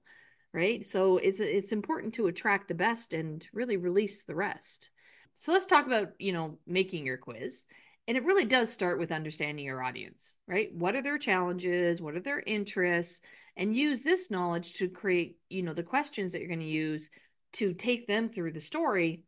right 0.53 0.85
so 0.85 1.17
it's 1.17 1.39
it's 1.39 1.71
important 1.71 2.13
to 2.13 2.27
attract 2.27 2.67
the 2.67 2.73
best 2.73 3.13
and 3.13 3.47
really 3.53 3.77
release 3.77 4.23
the 4.23 4.35
rest 4.35 4.89
so 5.35 5.51
let's 5.51 5.65
talk 5.65 5.85
about 5.85 6.09
you 6.19 6.33
know 6.33 6.57
making 6.65 7.05
your 7.05 7.17
quiz 7.17 7.65
and 8.07 8.17
it 8.17 8.23
really 8.23 8.45
does 8.45 8.71
start 8.71 8.99
with 8.99 9.11
understanding 9.11 9.65
your 9.65 9.81
audience, 9.81 10.35
right? 10.47 10.69
What 10.73 10.95
are 10.95 11.01
their 11.01 11.17
challenges? 11.17 12.01
What 12.01 12.15
are 12.15 12.19
their 12.19 12.39
interests? 12.39 13.19
And 13.57 13.75
use 13.75 14.03
this 14.03 14.29
knowledge 14.29 14.73
to 14.75 14.89
create, 14.89 15.37
you 15.49 15.63
know, 15.63 15.73
the 15.73 15.81
questions 15.81 16.31
that 16.31 16.39
you're 16.39 16.47
going 16.47 16.59
to 16.59 16.65
use 16.65 17.09
to 17.55 17.73
take 17.73 18.07
them 18.07 18.29
through 18.29 18.53
the 18.53 18.61
story 18.61 19.23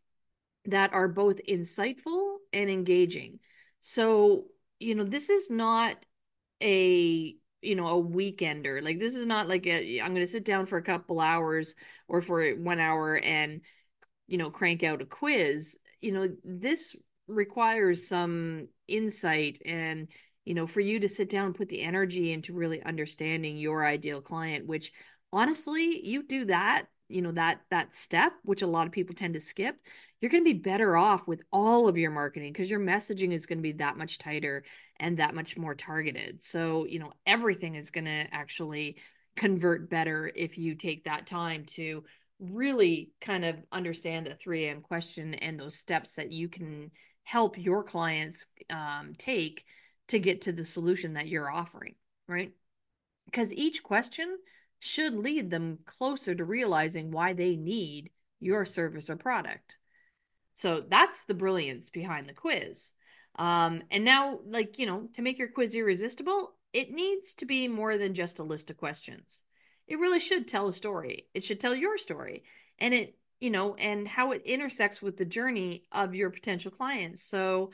that 0.66 0.94
are 0.94 1.08
both 1.08 1.40
insightful 1.48 2.38
and 2.54 2.70
engaging. 2.70 3.40
So, 3.80 4.46
you 4.80 4.96
know, 4.96 5.04
this 5.04 5.30
is 5.30 5.50
not 5.50 5.98
a 6.62 7.36
you 7.62 7.76
know 7.76 7.88
a 7.88 8.04
weekender 8.04 8.84
like 8.84 9.00
this 9.00 9.16
is 9.16 9.26
not 9.26 9.48
like 9.48 9.66
i'm 9.68 10.14
going 10.14 10.16
to 10.16 10.28
sit 10.28 10.46
down 10.46 10.66
for 10.66 10.78
a 10.78 10.84
couple 10.84 11.20
hours 11.20 11.74
or 12.08 12.22
for 12.22 12.50
one 12.52 12.80
hour 12.80 13.18
and 13.18 13.62
you 14.28 14.38
know 14.38 14.50
crank 14.50 14.84
out 14.84 15.02
a 15.02 15.06
quiz 15.06 15.78
you 16.02 16.12
know 16.12 16.30
this 16.44 16.96
requires 17.28 18.08
some 18.08 18.68
insight 18.88 19.60
and 19.66 20.08
you 20.46 20.54
know 20.54 20.68
for 20.68 20.82
you 20.82 21.00
to 21.00 21.10
sit 21.10 21.30
down 21.30 21.48
and 21.48 21.56
put 21.56 21.70
the 21.70 21.82
energy 21.82 22.32
into 22.32 22.54
really 22.54 22.82
understanding 22.84 23.58
your 23.58 23.86
ideal 23.86 24.22
client 24.22 24.66
which 24.68 24.92
honestly 25.34 26.06
you 26.08 26.24
do 26.24 26.46
that 26.46 26.86
you 27.10 27.22
know 27.22 27.32
that 27.32 27.62
that 27.70 27.94
step 27.94 28.34
which 28.44 28.62
a 28.62 28.68
lot 28.68 28.88
of 28.88 28.94
people 28.94 29.16
tend 29.16 29.34
to 29.34 29.42
skip 29.42 29.76
you're 30.20 30.32
going 30.32 30.44
to 30.44 30.54
be 30.54 30.60
better 30.60 30.98
off 30.98 31.28
with 31.28 31.42
all 31.52 31.88
of 31.88 31.98
your 31.98 32.12
marketing 32.12 32.52
because 32.52 32.70
your 32.70 32.80
messaging 32.80 33.32
is 33.32 33.46
going 33.46 33.60
to 33.60 33.64
be 33.64 33.74
that 33.74 33.98
much 33.98 34.18
tighter 34.18 34.64
and 35.00 35.18
that 35.18 35.36
much 35.36 35.58
more 35.58 35.76
targeted 35.76 36.42
so 36.42 36.86
you 36.86 37.00
know 37.00 37.14
everything 37.26 37.76
is 37.76 37.90
going 37.90 38.06
to 38.06 38.26
actually 38.32 38.98
convert 39.36 39.90
better 39.90 40.32
if 40.36 40.58
you 40.58 40.76
take 40.76 41.04
that 41.04 41.28
time 41.28 41.64
to 41.66 42.04
really 42.40 43.12
kind 43.22 43.46
of 43.46 43.56
understand 43.72 44.26
the 44.26 44.32
3am 44.32 44.82
question 44.82 45.34
and 45.36 45.60
those 45.60 45.76
steps 45.76 46.16
that 46.16 46.32
you 46.32 46.48
can 46.48 46.92
help 47.24 47.58
your 47.58 47.84
clients 47.84 48.48
um, 48.70 49.14
take 49.18 49.66
to 50.08 50.20
get 50.20 50.42
to 50.42 50.52
the 50.52 50.64
solution 50.64 51.14
that 51.14 51.28
you're 51.28 51.52
offering, 51.52 51.96
right? 52.28 52.52
Because 53.26 53.52
each 53.52 53.84
question 53.84 54.38
should 54.80 55.14
lead 55.14 55.50
them 55.50 55.80
closer 55.86 56.36
to 56.36 56.44
realizing 56.44 57.12
why 57.12 57.34
they 57.34 57.56
need 57.56 58.12
your 58.40 58.66
service 58.66 59.10
or 59.10 59.16
product. 59.16 59.78
So 60.54 60.84
that's 60.88 61.24
the 61.26 61.34
brilliance 61.34 61.90
behind 61.90 62.28
the 62.28 62.34
quiz. 62.34 62.92
Um, 63.38 63.84
and 63.92 64.04
now, 64.04 64.40
like, 64.48 64.80
you 64.80 64.86
know, 64.86 65.10
to 65.14 65.22
make 65.22 65.38
your 65.38 65.50
quiz 65.50 65.76
irresistible, 65.76 66.54
it 66.74 66.92
needs 66.92 67.34
to 67.36 67.46
be 67.46 67.68
more 67.68 67.98
than 67.98 68.14
just 68.14 68.40
a 68.40 68.44
list 68.44 68.70
of 68.70 68.78
questions. 68.78 69.44
It 69.88 70.00
really 70.00 70.20
should 70.20 70.48
tell 70.48 70.68
a 70.68 70.74
story. 70.74 71.28
It 71.34 71.44
should 71.44 71.60
tell 71.60 71.76
your 71.76 71.98
story. 71.98 72.44
And 72.80 72.94
it 72.94 73.18
you 73.40 73.50
know, 73.50 73.76
and 73.76 74.08
how 74.08 74.32
it 74.32 74.42
intersects 74.46 75.02
with 75.02 75.18
the 75.18 75.26
journey 75.26 75.84
of 75.92 76.16
your 76.16 76.30
potential 76.30 76.72
clients. 76.72 77.24
So, 77.24 77.72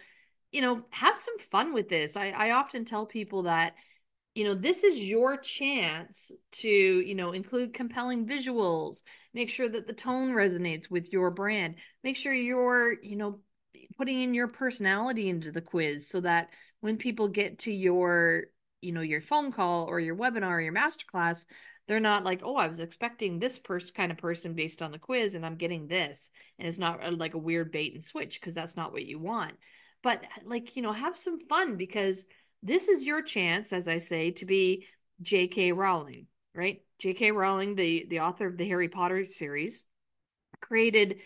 you 0.51 0.61
know, 0.61 0.83
have 0.89 1.17
some 1.17 1.39
fun 1.39 1.73
with 1.73 1.89
this. 1.89 2.17
I, 2.17 2.29
I 2.29 2.51
often 2.51 2.85
tell 2.85 3.05
people 3.05 3.43
that, 3.43 3.75
you 4.35 4.43
know, 4.43 4.55
this 4.55 4.83
is 4.83 4.97
your 4.97 5.37
chance 5.37 6.31
to, 6.51 6.67
you 6.67 7.13
know, 7.13 7.31
include 7.33 7.73
compelling 7.73 8.25
visuals, 8.25 9.01
make 9.33 9.49
sure 9.49 9.69
that 9.69 9.85
the 9.85 9.93
tone 9.93 10.31
resonates 10.31 10.89
with 10.89 11.13
your 11.13 11.29
brand, 11.29 11.75
make 12.03 12.17
sure 12.17 12.33
you're, 12.33 13.01
you 13.03 13.15
know, 13.15 13.39
putting 13.97 14.21
in 14.21 14.33
your 14.33 14.47
personality 14.47 15.29
into 15.29 15.51
the 15.51 15.61
quiz 15.61 16.09
so 16.09 16.19
that 16.21 16.49
when 16.81 16.97
people 16.97 17.27
get 17.27 17.59
to 17.59 17.71
your, 17.71 18.45
you 18.81 18.91
know, 18.91 19.01
your 19.01 19.21
phone 19.21 19.51
call 19.51 19.85
or 19.85 19.99
your 19.99 20.15
webinar 20.15 20.51
or 20.51 20.61
your 20.61 20.73
masterclass, 20.73 21.45
they're 21.87 21.99
not 21.99 22.23
like, 22.23 22.41
oh, 22.43 22.55
I 22.55 22.67
was 22.67 22.79
expecting 22.79 23.37
this 23.37 23.59
person 23.59 23.91
kind 23.95 24.11
of 24.11 24.17
person 24.17 24.53
based 24.53 24.81
on 24.81 24.91
the 24.91 24.99
quiz, 24.99 25.35
and 25.35 25.45
I'm 25.45 25.57
getting 25.57 25.87
this, 25.87 26.29
and 26.57 26.67
it's 26.67 26.79
not 26.79 27.03
uh, 27.03 27.11
like 27.11 27.33
a 27.33 27.39
weird 27.39 27.71
bait 27.71 27.93
and 27.93 28.03
switch 28.03 28.39
because 28.39 28.55
that's 28.55 28.77
not 28.77 28.93
what 28.93 29.05
you 29.05 29.19
want. 29.19 29.53
But 30.01 30.21
like 30.45 30.75
you 30.75 30.81
know, 30.81 30.93
have 30.93 31.17
some 31.17 31.39
fun 31.39 31.75
because 31.75 32.23
this 32.63 32.87
is 32.87 33.03
your 33.03 33.21
chance, 33.21 33.73
as 33.73 33.87
I 33.87 33.99
say, 33.99 34.31
to 34.31 34.45
be 34.45 34.87
J.K. 35.21 35.73
Rowling, 35.73 36.27
right? 36.55 36.81
J.K. 36.99 37.31
Rowling, 37.31 37.75
the 37.75 38.05
the 38.09 38.21
author 38.21 38.47
of 38.47 38.57
the 38.57 38.67
Harry 38.67 38.89
Potter 38.89 39.25
series, 39.25 39.85
created 40.61 41.17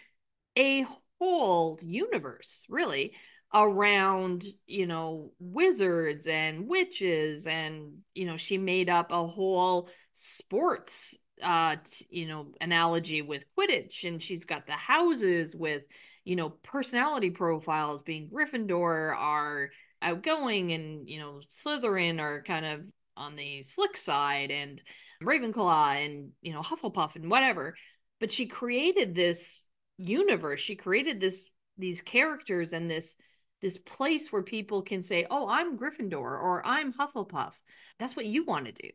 a 0.58 0.86
whole 1.20 1.79
universe, 1.82 2.65
really, 2.67 3.13
around 3.53 4.44
you 4.65 4.86
know 4.86 5.32
wizards 5.39 6.27
and 6.27 6.67
witches 6.67 7.48
and 7.48 8.00
you 8.13 8.25
know 8.25 8.36
she 8.36 8.58
made 8.58 8.89
up 8.89 9.12
a 9.12 9.27
whole 9.27 9.89
sports 10.13 11.15
uh 11.41 11.77
t- 11.89 12.08
you 12.10 12.27
know 12.27 12.48
analogy 12.60 13.22
with 13.22 13.46
quidditch 13.58 14.03
and 14.03 14.22
she's 14.22 14.44
got 14.44 14.65
the 14.67 14.74
houses 14.74 15.56
with 15.56 15.84
you 16.25 16.36
know 16.36 16.50
personality 16.50 17.29
profiles 17.29 18.01
being 18.01 18.29
gryffindor 18.29 19.15
are 19.15 19.70
outgoing 20.01 20.72
and 20.72 21.10
you 21.10 21.20
know 21.20 21.42
slytherin 21.63 22.20
are 22.20 22.44
kind 22.44 22.66
of 22.66 22.82
on 23.16 23.36
the 23.36 23.63
slick 23.63 23.98
side 23.98 24.51
and 24.51 24.82
ravenclaw 25.24 26.06
and 26.06 26.32
you 26.42 26.54
know 26.54 26.62
hufflepuff 26.62 27.16
and 27.16 27.30
whatever 27.30 27.75
but 28.20 28.32
she 28.32 28.46
created 28.46 29.16
this 29.16 29.66
universe 29.98 30.60
she 30.60 30.75
created 30.75 31.20
this 31.20 31.44
these 31.77 32.01
characters 32.01 32.74
and 32.74 32.89
this 32.89 33.16
this 33.62 33.77
place 33.80 34.32
where 34.32 34.44
people 34.44 34.84
can 34.84 35.01
say 35.01 35.25
oh 35.32 35.48
i'm 35.50 35.77
gryffindor 35.77 36.20
or 36.20 36.62
i'm 36.66 36.94
hufflepuff 36.94 37.54
that's 38.00 38.16
what 38.16 38.27
you 38.27 38.46
want 38.46 38.66
to 38.66 38.72
do 38.72 38.89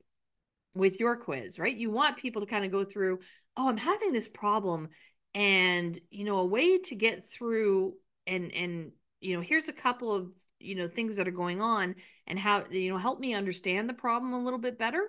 with 0.75 1.01
your 1.01 1.17
quiz, 1.17 1.59
right? 1.59 1.77
You 1.77 1.91
want 1.91 2.17
people 2.17 2.43
to 2.43 2.51
kind 2.51 2.65
of 2.65 2.71
go 2.71 2.85
through, 2.85 3.21
oh, 3.57 3.69
I'm 3.69 3.77
having 3.77 4.13
this 4.13 4.29
problem 4.29 4.89
and 5.35 5.99
you 6.11 6.25
know, 6.25 6.39
a 6.39 6.45
way 6.45 6.79
to 6.79 6.95
get 6.95 7.29
through 7.29 7.95
and 8.27 8.53
and 8.53 8.93
you 9.21 9.37
know, 9.37 9.43
here's 9.43 9.69
a 9.69 9.73
couple 9.73 10.15
of 10.15 10.29
you 10.63 10.75
know 10.75 10.89
things 10.89 11.17
that 11.17 11.29
are 11.29 11.33
going 11.33 11.61
on 11.61 11.95
and 12.27 12.39
how 12.39 12.65
you 12.71 12.91
know 12.91 12.99
help 12.99 13.21
me 13.21 13.35
understand 13.35 13.89
the 13.89 13.95
problem 13.95 14.33
a 14.33 14.43
little 14.43 14.59
bit 14.59 14.79
better 14.79 15.07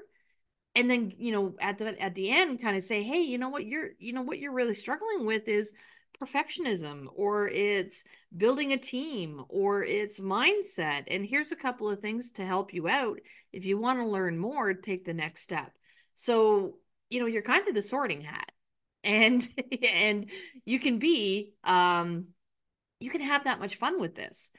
and 0.75 0.89
then 0.89 1.13
you 1.17 1.31
know 1.31 1.55
at 1.59 1.77
the 1.77 2.01
at 2.01 2.15
the 2.15 2.29
end 2.29 2.61
kind 2.61 2.77
of 2.77 2.83
say 2.83 3.03
hey 3.03 3.21
you 3.21 3.37
know 3.37 3.49
what 3.49 3.65
you're 3.65 3.89
you 3.99 4.13
know 4.13 4.21
what 4.21 4.39
you're 4.39 4.53
really 4.53 4.73
struggling 4.73 5.25
with 5.25 5.47
is 5.47 5.73
perfectionism 6.21 7.05
or 7.15 7.47
it's 7.47 8.03
building 8.35 8.71
a 8.71 8.77
team 8.77 9.43
or 9.49 9.83
it's 9.83 10.19
mindset. 10.19 11.03
And 11.07 11.25
here's 11.25 11.51
a 11.51 11.55
couple 11.55 11.89
of 11.89 11.99
things 11.99 12.31
to 12.31 12.45
help 12.45 12.73
you 12.73 12.87
out. 12.87 13.19
If 13.51 13.65
you 13.65 13.77
want 13.77 13.99
to 13.99 14.05
learn 14.05 14.37
more, 14.37 14.73
take 14.73 15.05
the 15.05 15.13
next 15.13 15.41
step. 15.41 15.71
So, 16.15 16.77
you 17.09 17.19
know, 17.19 17.25
you're 17.25 17.41
kind 17.41 17.67
of 17.67 17.75
the 17.75 17.81
sorting 17.81 18.21
hat. 18.21 18.51
And 19.03 19.47
and 19.83 20.29
you 20.65 20.79
can 20.79 20.99
be 20.99 21.53
um 21.63 22.27
you 22.99 23.09
can 23.09 23.21
have 23.21 23.43
that 23.43 23.59
much 23.59 23.75
fun 23.75 23.99
with 23.99 24.15
this 24.15 24.49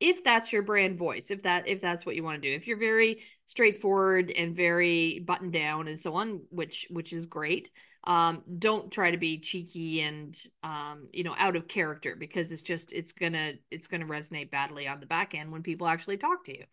if 0.00 0.24
that's 0.24 0.52
your 0.52 0.62
brand 0.62 0.98
voice 0.98 1.30
if 1.30 1.42
that 1.42 1.66
if 1.68 1.80
that's 1.80 2.04
what 2.04 2.16
you 2.16 2.22
want 2.22 2.40
to 2.40 2.48
do 2.48 2.54
if 2.54 2.66
you're 2.66 2.76
very 2.76 3.20
straightforward 3.46 4.30
and 4.30 4.56
very 4.56 5.20
buttoned 5.20 5.52
down 5.52 5.88
and 5.88 5.98
so 5.98 6.14
on 6.14 6.40
which 6.50 6.86
which 6.90 7.12
is 7.12 7.26
great 7.26 7.70
um, 8.06 8.42
don't 8.58 8.92
try 8.92 9.10
to 9.10 9.16
be 9.16 9.38
cheeky 9.38 10.02
and 10.02 10.36
um, 10.62 11.08
you 11.12 11.24
know 11.24 11.34
out 11.38 11.56
of 11.56 11.68
character 11.68 12.16
because 12.18 12.52
it's 12.52 12.62
just 12.62 12.92
it's 12.92 13.12
gonna 13.12 13.52
it's 13.70 13.86
gonna 13.86 14.06
resonate 14.06 14.50
badly 14.50 14.86
on 14.86 15.00
the 15.00 15.06
back 15.06 15.34
end 15.34 15.50
when 15.52 15.62
people 15.62 15.86
actually 15.86 16.16
talk 16.16 16.44
to 16.44 16.56
you 16.56 16.64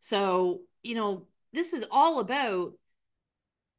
so 0.00 0.62
you 0.82 0.94
know 0.94 1.26
this 1.52 1.72
is 1.72 1.84
all 1.90 2.18
about 2.18 2.72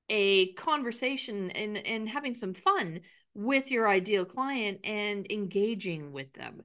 a 0.10 0.52
conversation 0.54 1.52
and 1.52 1.78
and 1.78 2.10
having 2.10 2.36
some 2.36 2.54
fun 2.54 3.02
with 3.34 3.72
your 3.72 3.88
ideal 3.88 4.26
client 4.26 4.80
and 4.84 5.26
engaging 5.32 6.12
with 6.12 6.34
them. 6.34 6.62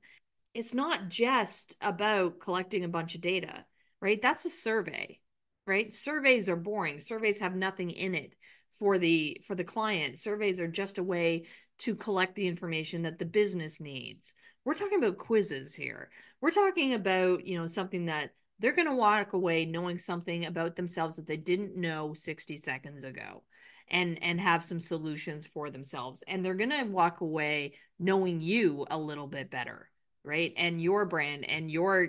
It's 0.57 0.73
not 0.73 1.11
just 1.11 1.77
about 1.83 2.41
collecting 2.41 2.83
a 2.83 2.89
bunch 2.89 3.15
of 3.15 3.21
data, 3.21 3.67
right? 4.01 4.21
That's 4.23 4.47
a 4.47 4.51
survey, 4.51 5.21
right? 5.67 5.93
Surveys 5.93 6.49
are 6.49 6.57
boring. 6.57 6.99
Surveys 7.01 7.41
have 7.41 7.55
nothing 7.55 7.91
in 7.91 8.15
it 8.15 8.35
for 8.71 8.97
the 8.97 9.39
for 9.47 9.55
the 9.55 9.65
client. 9.65 10.19
Surveys 10.19 10.59
are 10.59 10.67
just 10.67 10.97
a 10.97 11.03
way 11.03 11.45
to 11.81 11.95
collect 11.95 12.37
the 12.37 12.47
information 12.47 13.03
that 13.03 13.19
the 13.19 13.27
business 13.27 13.83
needs. 13.83 14.33
We're 14.65 14.73
talking 14.73 14.97
about 14.97 15.19
quizzes 15.19 15.75
here. 15.75 16.09
We're 16.41 16.53
talking 16.53 16.95
about, 16.95 17.47
you 17.47 17.59
know, 17.59 17.67
something 17.67 18.07
that 18.07 18.31
they're 18.59 18.73
going 18.73 18.89
to 18.89 18.97
walk 18.97 19.35
away 19.35 19.67
knowing 19.67 19.99
something 19.99 20.47
about 20.47 20.75
themselves 20.75 21.17
that 21.17 21.27
they 21.27 21.37
didn't 21.37 21.77
know 21.77 22.15
60 22.15 22.57
seconds 22.57 23.05
ago 23.05 23.43
and 23.89 24.23
and 24.23 24.41
have 24.41 24.65
some 24.65 24.81
solutions 24.81 25.47
for 25.47 25.71
themselves 25.71 26.25
and 26.27 26.43
they're 26.43 26.55
going 26.55 26.71
to 26.71 26.85
walk 26.85 27.21
away 27.21 27.75
knowing 27.99 28.41
you 28.41 28.87
a 28.91 28.97
little 28.97 29.27
bit 29.27 29.51
better 29.51 29.91
right? 30.27 30.53
And 30.57 30.83
your 30.83 31.07
brand 31.07 31.49
and 31.49 31.71
your 31.71 32.09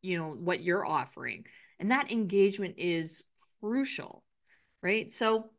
you 0.00 0.16
know 0.16 0.30
what 0.30 0.62
you're 0.62 0.86
offering. 0.86 1.44
And 1.80 1.90
that 1.90 2.10
engagement 2.10 2.76
is 2.78 3.24
crucial 3.60 4.24
right? 4.82 5.10
So 5.10 5.50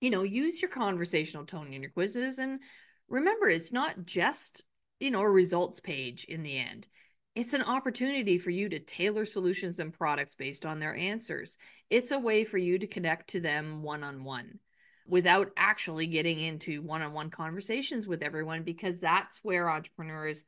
you 0.00 0.10
know 0.10 0.22
use 0.22 0.62
your 0.62 0.70
conversational 0.70 1.44
tone 1.44 1.72
in 1.72 1.82
your 1.82 1.90
quizzes. 1.90 2.38
And 2.38 2.60
remember 3.08 3.48
it's 3.48 3.72
not 3.72 4.04
just 4.04 4.62
you 5.00 5.10
know 5.10 5.20
a 5.20 5.30
results 5.30 5.80
page 5.80 6.24
in 6.24 6.42
the 6.42 6.58
end. 6.58 6.88
It's 7.34 7.52
an 7.52 7.62
opportunity 7.62 8.36
for 8.38 8.50
you 8.50 8.68
to 8.68 8.80
tailor 8.80 9.24
solutions 9.24 9.78
and 9.78 9.92
products 9.92 10.34
based 10.34 10.66
on 10.66 10.80
their 10.80 10.96
answers. 10.96 11.56
It's 11.88 12.10
a 12.10 12.18
way 12.18 12.44
for 12.44 12.58
you 12.58 12.78
to 12.80 12.86
connect 12.86 13.30
to 13.30 13.40
them 13.40 13.82
one 13.82 14.02
on 14.02 14.24
one 14.24 14.58
without 15.06 15.50
actually 15.56 16.06
getting 16.08 16.38
into 16.38 16.82
one 16.82 17.00
on 17.00 17.12
one 17.12 17.30
conversations 17.30 18.06
with 18.06 18.22
everyone 18.22 18.62
because 18.62 19.00
that's 19.00 19.38
where 19.42 19.70
entrepreneurs 19.70 20.44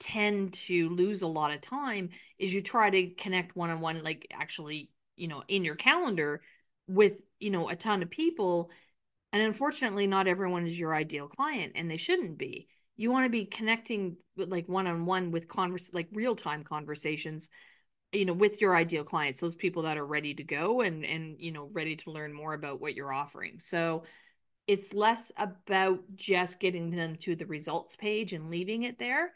tend 0.00 0.52
to 0.52 0.88
lose 0.90 1.22
a 1.22 1.26
lot 1.26 1.52
of 1.52 1.60
time 1.60 2.10
is 2.38 2.54
you 2.54 2.62
try 2.62 2.90
to 2.90 3.08
connect 3.10 3.56
one 3.56 3.70
on 3.70 3.80
one 3.80 4.02
like 4.02 4.26
actually 4.32 4.90
you 5.16 5.28
know 5.28 5.42
in 5.48 5.64
your 5.64 5.74
calendar 5.74 6.40
with 6.86 7.14
you 7.40 7.50
know 7.50 7.68
a 7.68 7.76
ton 7.76 8.02
of 8.02 8.10
people. 8.10 8.70
And 9.32 9.42
unfortunately 9.42 10.06
not 10.06 10.26
everyone 10.26 10.66
is 10.66 10.78
your 10.78 10.94
ideal 10.94 11.28
client 11.28 11.72
and 11.74 11.90
they 11.90 11.96
shouldn't 11.96 12.38
be. 12.38 12.68
You 12.96 13.10
want 13.10 13.26
to 13.26 13.30
be 13.30 13.44
connecting 13.44 14.16
like 14.36 14.68
one-on-one 14.68 15.30
with 15.30 15.48
converse 15.48 15.90
like 15.92 16.08
real-time 16.12 16.64
conversations 16.64 17.48
you 18.12 18.24
know 18.24 18.32
with 18.32 18.60
your 18.60 18.74
ideal 18.74 19.04
clients 19.04 19.40
those 19.40 19.54
people 19.54 19.82
that 19.82 19.98
are 19.98 20.06
ready 20.06 20.32
to 20.34 20.42
go 20.42 20.80
and 20.80 21.04
and 21.04 21.36
you 21.38 21.52
know 21.52 21.68
ready 21.72 21.94
to 21.96 22.10
learn 22.10 22.32
more 22.32 22.54
about 22.54 22.80
what 22.80 22.94
you're 22.94 23.12
offering. 23.12 23.58
So 23.60 24.04
it's 24.66 24.92
less 24.92 25.32
about 25.36 26.00
just 26.14 26.60
getting 26.60 26.90
them 26.90 27.16
to 27.16 27.34
the 27.34 27.46
results 27.46 27.96
page 27.96 28.32
and 28.32 28.50
leaving 28.50 28.82
it 28.82 28.98
there 28.98 29.32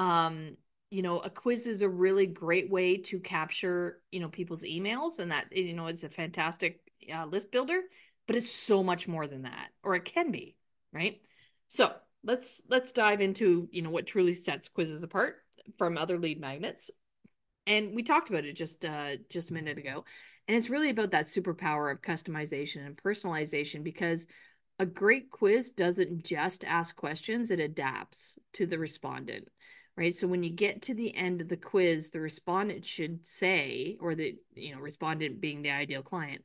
um 0.00 0.56
you 0.90 1.02
know 1.02 1.20
a 1.20 1.30
quiz 1.30 1.66
is 1.66 1.82
a 1.82 1.88
really 1.88 2.26
great 2.26 2.68
way 2.68 2.96
to 2.96 3.20
capture 3.20 4.00
you 4.10 4.18
know 4.18 4.28
people's 4.28 4.64
emails 4.64 5.20
and 5.20 5.30
that 5.30 5.56
you 5.56 5.74
know 5.74 5.86
it's 5.86 6.02
a 6.02 6.08
fantastic 6.08 6.80
uh, 7.14 7.26
list 7.26 7.52
builder 7.52 7.80
but 8.26 8.34
it's 8.34 8.50
so 8.50 8.82
much 8.82 9.06
more 9.06 9.26
than 9.26 9.42
that 9.42 9.68
or 9.84 9.94
it 9.94 10.04
can 10.04 10.32
be 10.32 10.56
right? 10.92 11.20
So 11.68 11.92
let's 12.24 12.60
let's 12.68 12.92
dive 12.92 13.20
into 13.20 13.68
you 13.70 13.82
know 13.82 13.90
what 13.90 14.06
truly 14.06 14.34
sets 14.34 14.68
quizzes 14.68 15.02
apart 15.02 15.36
from 15.78 15.96
other 15.96 16.18
lead 16.18 16.40
magnets. 16.40 16.90
And 17.66 17.94
we 17.94 18.02
talked 18.02 18.30
about 18.30 18.44
it 18.44 18.54
just 18.54 18.84
uh 18.84 19.16
just 19.28 19.50
a 19.50 19.54
minute 19.54 19.78
ago. 19.78 20.04
And 20.48 20.56
it's 20.56 20.70
really 20.70 20.90
about 20.90 21.12
that 21.12 21.26
superpower 21.26 21.92
of 21.92 22.02
customization 22.02 22.84
and 22.84 22.96
personalization 22.96 23.84
because 23.84 24.26
a 24.78 24.86
great 24.86 25.30
quiz 25.30 25.70
doesn't 25.70 26.24
just 26.24 26.64
ask 26.64 26.96
questions 26.96 27.50
it 27.50 27.60
adapts 27.60 28.38
to 28.54 28.66
the 28.66 28.78
respondent 28.78 29.48
right 30.00 30.16
so 30.16 30.26
when 30.26 30.42
you 30.42 30.50
get 30.50 30.82
to 30.82 30.94
the 30.94 31.14
end 31.14 31.40
of 31.40 31.48
the 31.48 31.56
quiz 31.56 32.10
the 32.10 32.20
respondent 32.20 32.84
should 32.84 33.24
say 33.26 33.96
or 34.00 34.16
the 34.16 34.34
you 34.54 34.74
know 34.74 34.80
respondent 34.80 35.40
being 35.40 35.62
the 35.62 35.70
ideal 35.70 36.02
client 36.02 36.42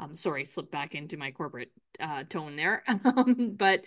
um 0.00 0.16
sorry 0.16 0.44
slip 0.44 0.70
back 0.72 0.96
into 0.96 1.16
my 1.16 1.30
corporate 1.30 1.70
uh 2.00 2.24
tone 2.24 2.56
there 2.56 2.82
um, 3.04 3.54
but 3.56 3.82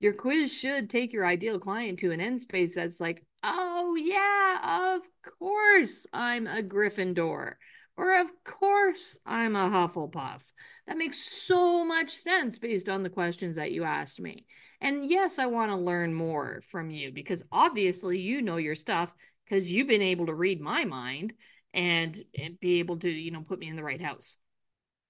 your 0.00 0.14
quiz 0.14 0.52
should 0.52 0.88
take 0.88 1.12
your 1.12 1.26
ideal 1.26 1.58
client 1.58 1.98
to 1.98 2.10
an 2.10 2.22
end 2.22 2.40
space 2.40 2.74
that's 2.74 3.00
like, 3.00 3.22
oh, 3.44 3.94
yeah, 3.96 4.96
of 4.96 5.02
course 5.38 6.06
I'm 6.12 6.46
a 6.46 6.62
Gryffindor. 6.62 7.52
Or, 8.00 8.18
of 8.18 8.30
course, 8.44 9.18
I'm 9.26 9.54
a 9.54 9.68
Hufflepuff. 9.68 10.40
That 10.86 10.96
makes 10.96 11.46
so 11.46 11.84
much 11.84 12.14
sense 12.14 12.58
based 12.58 12.88
on 12.88 13.02
the 13.02 13.10
questions 13.10 13.56
that 13.56 13.72
you 13.72 13.84
asked 13.84 14.18
me. 14.18 14.46
And 14.80 15.10
yes, 15.10 15.38
I 15.38 15.44
want 15.44 15.70
to 15.70 15.76
learn 15.76 16.14
more 16.14 16.62
from 16.70 16.88
you 16.88 17.12
because 17.12 17.42
obviously 17.52 18.18
you 18.18 18.40
know 18.40 18.56
your 18.56 18.74
stuff 18.74 19.14
because 19.44 19.70
you've 19.70 19.86
been 19.86 20.00
able 20.00 20.24
to 20.26 20.34
read 20.34 20.62
my 20.62 20.86
mind 20.86 21.34
and, 21.74 22.16
and 22.38 22.58
be 22.58 22.78
able 22.78 22.96
to, 23.00 23.10
you 23.10 23.32
know, 23.32 23.42
put 23.42 23.58
me 23.58 23.68
in 23.68 23.76
the 23.76 23.84
right 23.84 24.00
house. 24.00 24.34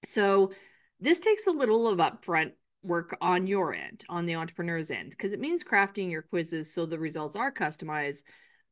So, 0.03 0.51
this 0.99 1.19
takes 1.19 1.47
a 1.47 1.51
little 1.51 1.87
of 1.87 1.99
upfront 1.99 2.51
work 2.83 3.17
on 3.21 3.47
your 3.47 3.73
end, 3.73 4.03
on 4.09 4.25
the 4.25 4.35
entrepreneur's 4.35 4.91
end, 4.91 5.11
because 5.11 5.31
it 5.31 5.39
means 5.39 5.63
crafting 5.63 6.11
your 6.11 6.23
quizzes 6.23 6.73
so 6.73 6.85
the 6.85 6.99
results 6.99 7.37
are 7.37 7.53
customized 7.53 8.23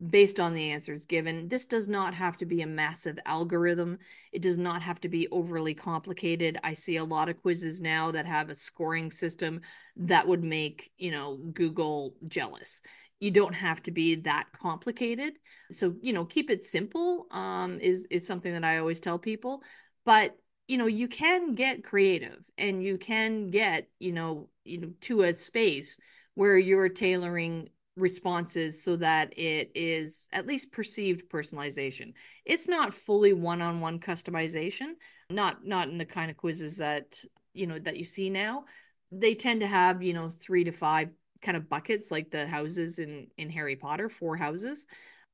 based 0.08 0.40
on 0.40 0.54
the 0.54 0.72
answers 0.72 1.06
given. 1.06 1.50
This 1.50 1.66
does 1.66 1.88
not 1.88 2.14
have 2.14 2.38
to 2.38 2.46
be 2.46 2.62
a 2.62 2.68
massive 2.68 3.20
algorithm. 3.26 4.00
It 4.32 4.42
does 4.42 4.58
not 4.58 4.82
have 4.82 5.02
to 5.02 5.10
be 5.10 5.28
overly 5.30 5.74
complicated. 5.74 6.58
I 6.64 6.74
see 6.74 6.96
a 6.96 7.04
lot 7.04 7.28
of 7.28 7.42
quizzes 7.42 7.82
now 7.82 8.12
that 8.12 8.26
have 8.26 8.50
a 8.50 8.56
scoring 8.56 9.12
system 9.12 9.62
that 9.98 10.28
would 10.28 10.44
make, 10.44 10.92
you 10.98 11.12
know, 11.12 11.36
Google 11.36 12.16
jealous. 12.28 12.80
You 13.20 13.32
don't 13.32 13.56
have 13.56 13.84
to 13.84 13.92
be 13.92 14.16
that 14.16 14.48
complicated. 14.54 15.34
So, 15.72 15.96
you 16.02 16.14
know, 16.14 16.24
keep 16.24 16.50
it 16.50 16.64
simple 16.64 17.28
um 17.32 17.80
is 17.82 18.08
is 18.10 18.26
something 18.26 18.54
that 18.54 18.64
I 18.64 18.78
always 18.78 19.02
tell 19.02 19.20
people, 19.20 19.62
but 20.06 20.38
you 20.70 20.78
know 20.78 20.86
you 20.86 21.08
can 21.08 21.56
get 21.56 21.84
creative 21.84 22.38
and 22.56 22.84
you 22.84 23.00
can 23.00 23.50
get 23.50 23.90
you 23.98 24.12
know 24.12 24.50
you 24.64 24.78
know 24.78 24.92
to 25.02 25.24
a 25.24 25.34
space 25.34 25.98
where 26.36 26.58
you're 26.58 26.90
tailoring 26.90 27.70
responses 28.00 28.84
so 28.84 28.96
that 28.98 29.38
it 29.38 29.72
is 29.76 30.28
at 30.32 30.48
least 30.48 30.72
perceived 30.72 31.30
personalization. 31.30 32.14
It's 32.46 32.68
not 32.68 32.94
fully 32.94 33.34
one-on-one 33.34 34.00
customization 34.00 34.94
not 35.30 35.66
not 35.66 35.90
in 35.90 35.98
the 35.98 36.06
kind 36.06 36.32
of 36.32 36.38
quizzes 36.38 36.78
that 36.78 37.24
you 37.54 37.68
know 37.68 37.80
that 37.80 37.98
you 37.98 38.06
see 38.06 38.30
now. 38.30 38.66
They 39.12 39.36
tend 39.36 39.62
to 39.62 39.68
have 39.68 40.02
you 40.02 40.14
know 40.14 40.30
three 40.30 40.64
to 40.64 40.72
five 40.72 41.10
kind 41.42 41.56
of 41.56 41.70
buckets 41.70 42.12
like 42.12 42.32
the 42.32 42.48
houses 42.48 43.00
in 43.00 43.28
in 43.38 43.50
harry 43.50 43.76
potter 43.76 44.10
four 44.10 44.36
houses. 44.36 44.86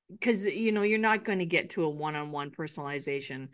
Because 0.09 0.45
you 0.45 0.71
know 0.71 0.83
you're 0.83 0.99
not 0.99 1.25
going 1.25 1.39
to 1.39 1.45
get 1.45 1.71
to 1.71 1.83
a 1.83 1.89
one-on-one 1.89 2.51
personalization. 2.51 3.49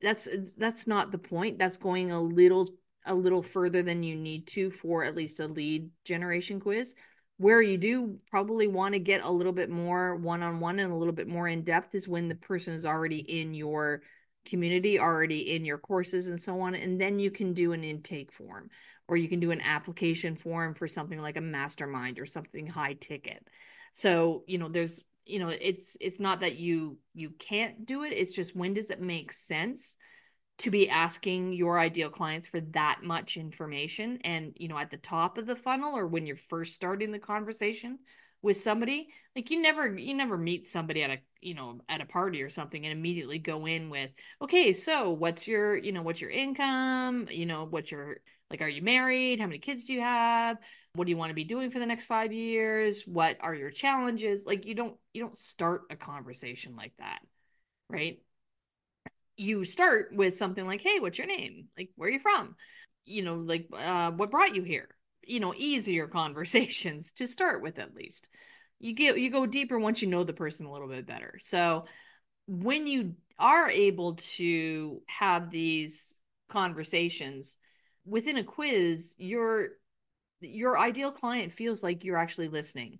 That's 0.00 0.28
that's 0.56 0.86
not 0.86 1.10
the 1.10 1.18
point. 1.18 1.58
That's 1.58 1.76
going 1.76 2.12
a 2.12 2.20
little 2.20 2.68
a 3.04 3.14
little 3.14 3.42
further 3.42 3.82
than 3.82 4.02
you 4.04 4.14
need 4.14 4.46
to 4.48 4.70
for 4.70 5.04
at 5.04 5.16
least 5.16 5.40
a 5.40 5.46
lead 5.46 5.90
generation 6.04 6.60
quiz 6.60 6.94
where 7.42 7.60
you 7.60 7.76
do 7.76 8.18
probably 8.30 8.68
want 8.68 8.94
to 8.94 9.00
get 9.00 9.22
a 9.22 9.30
little 9.30 9.52
bit 9.52 9.68
more 9.68 10.14
one-on-one 10.14 10.78
and 10.78 10.92
a 10.92 10.96
little 10.96 11.12
bit 11.12 11.26
more 11.26 11.48
in 11.48 11.62
depth 11.62 11.94
is 11.94 12.06
when 12.06 12.28
the 12.28 12.34
person 12.36 12.72
is 12.72 12.86
already 12.86 13.18
in 13.18 13.52
your 13.52 14.02
community 14.44 14.98
already 14.98 15.54
in 15.54 15.64
your 15.64 15.78
courses 15.78 16.28
and 16.28 16.40
so 16.40 16.60
on 16.60 16.74
and 16.74 17.00
then 17.00 17.18
you 17.18 17.30
can 17.30 17.52
do 17.52 17.72
an 17.72 17.84
intake 17.84 18.32
form 18.32 18.70
or 19.08 19.16
you 19.16 19.28
can 19.28 19.40
do 19.40 19.50
an 19.50 19.60
application 19.60 20.36
form 20.36 20.74
for 20.74 20.86
something 20.86 21.20
like 21.20 21.36
a 21.36 21.40
mastermind 21.40 22.18
or 22.18 22.26
something 22.26 22.66
high 22.66 22.94
ticket. 22.94 23.46
So 23.92 24.44
you 24.46 24.58
know 24.58 24.68
there's 24.68 25.04
you 25.26 25.38
know 25.38 25.48
it's 25.48 25.96
it's 26.00 26.20
not 26.20 26.40
that 26.40 26.56
you 26.56 26.98
you 27.14 27.30
can't 27.30 27.86
do 27.86 28.02
it 28.04 28.12
it's 28.12 28.32
just 28.32 28.56
when 28.56 28.74
does 28.74 28.90
it 28.90 29.00
make 29.00 29.32
sense 29.32 29.96
to 30.58 30.70
be 30.70 30.88
asking 30.88 31.52
your 31.52 31.78
ideal 31.78 32.10
clients 32.10 32.46
for 32.46 32.60
that 32.60 33.00
much 33.02 33.36
information 33.36 34.18
and 34.22 34.52
you 34.56 34.68
know 34.68 34.78
at 34.78 34.90
the 34.90 34.96
top 34.96 35.38
of 35.38 35.46
the 35.46 35.56
funnel 35.56 35.96
or 35.96 36.06
when 36.06 36.26
you're 36.26 36.36
first 36.36 36.74
starting 36.74 37.10
the 37.10 37.18
conversation 37.18 37.98
with 38.42 38.56
somebody 38.56 39.08
like 39.34 39.50
you 39.50 39.60
never 39.60 39.96
you 39.96 40.14
never 40.14 40.36
meet 40.36 40.66
somebody 40.66 41.02
at 41.02 41.10
a 41.10 41.18
you 41.40 41.54
know 41.54 41.80
at 41.88 42.00
a 42.00 42.06
party 42.06 42.42
or 42.42 42.50
something 42.50 42.84
and 42.84 42.96
immediately 42.96 43.38
go 43.38 43.66
in 43.66 43.88
with 43.88 44.10
okay 44.42 44.72
so 44.72 45.10
what's 45.10 45.46
your 45.46 45.76
you 45.76 45.92
know 45.92 46.02
what's 46.02 46.20
your 46.20 46.30
income? 46.30 47.26
You 47.30 47.46
know 47.46 47.66
what's 47.68 47.90
your 47.90 48.18
like 48.50 48.60
are 48.60 48.68
you 48.68 48.82
married? 48.82 49.40
How 49.40 49.46
many 49.46 49.58
kids 49.58 49.84
do 49.84 49.92
you 49.92 50.00
have? 50.00 50.58
What 50.94 51.04
do 51.04 51.10
you 51.10 51.16
want 51.16 51.30
to 51.30 51.34
be 51.34 51.44
doing 51.44 51.70
for 51.70 51.78
the 51.78 51.86
next 51.86 52.04
5 52.04 52.32
years? 52.32 53.04
What 53.06 53.38
are 53.40 53.54
your 53.54 53.70
challenges? 53.70 54.44
Like 54.44 54.66
you 54.66 54.74
don't 54.74 54.96
you 55.14 55.22
don't 55.22 55.38
start 55.38 55.82
a 55.90 55.96
conversation 55.96 56.76
like 56.76 56.92
that 56.98 57.20
right 57.88 58.20
you 59.36 59.64
start 59.64 60.10
with 60.12 60.34
something 60.34 60.66
like 60.66 60.82
hey 60.82 60.98
what's 61.00 61.18
your 61.18 61.26
name? 61.26 61.68
Like 61.76 61.90
where 61.96 62.08
are 62.08 62.12
you 62.12 62.20
from? 62.20 62.56
You 63.04 63.22
know 63.22 63.36
like 63.36 63.68
uh 63.72 64.10
what 64.12 64.30
brought 64.30 64.54
you 64.54 64.62
here? 64.62 64.88
You 65.22 65.40
know 65.40 65.54
easier 65.56 66.06
conversations 66.08 67.12
to 67.12 67.26
start 67.26 67.62
with 67.62 67.78
at 67.78 67.94
least. 67.94 68.28
You 68.78 68.94
get 68.94 69.18
you 69.18 69.30
go 69.30 69.46
deeper 69.46 69.78
once 69.78 70.02
you 70.02 70.08
know 70.08 70.24
the 70.24 70.32
person 70.32 70.66
a 70.66 70.72
little 70.72 70.88
bit 70.88 71.06
better. 71.06 71.38
So 71.40 71.84
when 72.46 72.86
you 72.86 73.14
are 73.38 73.68
able 73.68 74.14
to 74.14 75.02
have 75.06 75.50
these 75.50 76.14
conversations 76.48 77.56
within 78.04 78.36
a 78.36 78.44
quiz, 78.44 79.14
your 79.16 79.70
your 80.40 80.78
ideal 80.78 81.12
client 81.12 81.52
feels 81.52 81.82
like 81.82 82.04
you're 82.04 82.16
actually 82.16 82.48
listening 82.48 82.98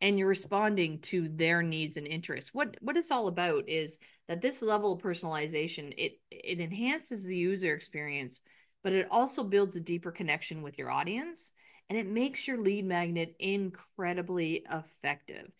and 0.00 0.18
you're 0.18 0.28
responding 0.28 0.98
to 0.98 1.28
their 1.28 1.62
needs 1.62 1.96
and 1.96 2.06
interests. 2.06 2.52
What 2.52 2.76
what 2.80 2.96
it's 2.96 3.10
all 3.10 3.28
about 3.28 3.68
is 3.68 3.98
that 4.32 4.40
this 4.40 4.62
level 4.62 4.94
of 4.94 5.02
personalization 5.02 5.92
it 5.98 6.18
it 6.30 6.58
enhances 6.58 7.22
the 7.22 7.36
user 7.36 7.74
experience, 7.74 8.40
but 8.82 8.94
it 8.94 9.06
also 9.10 9.44
builds 9.44 9.76
a 9.76 9.80
deeper 9.80 10.10
connection 10.10 10.62
with 10.62 10.78
your 10.78 10.90
audience 10.90 11.52
and 11.90 11.98
it 11.98 12.06
makes 12.06 12.48
your 12.48 12.56
lead 12.56 12.86
magnet 12.86 13.36
incredibly 13.38 14.64
effective. 14.72 15.52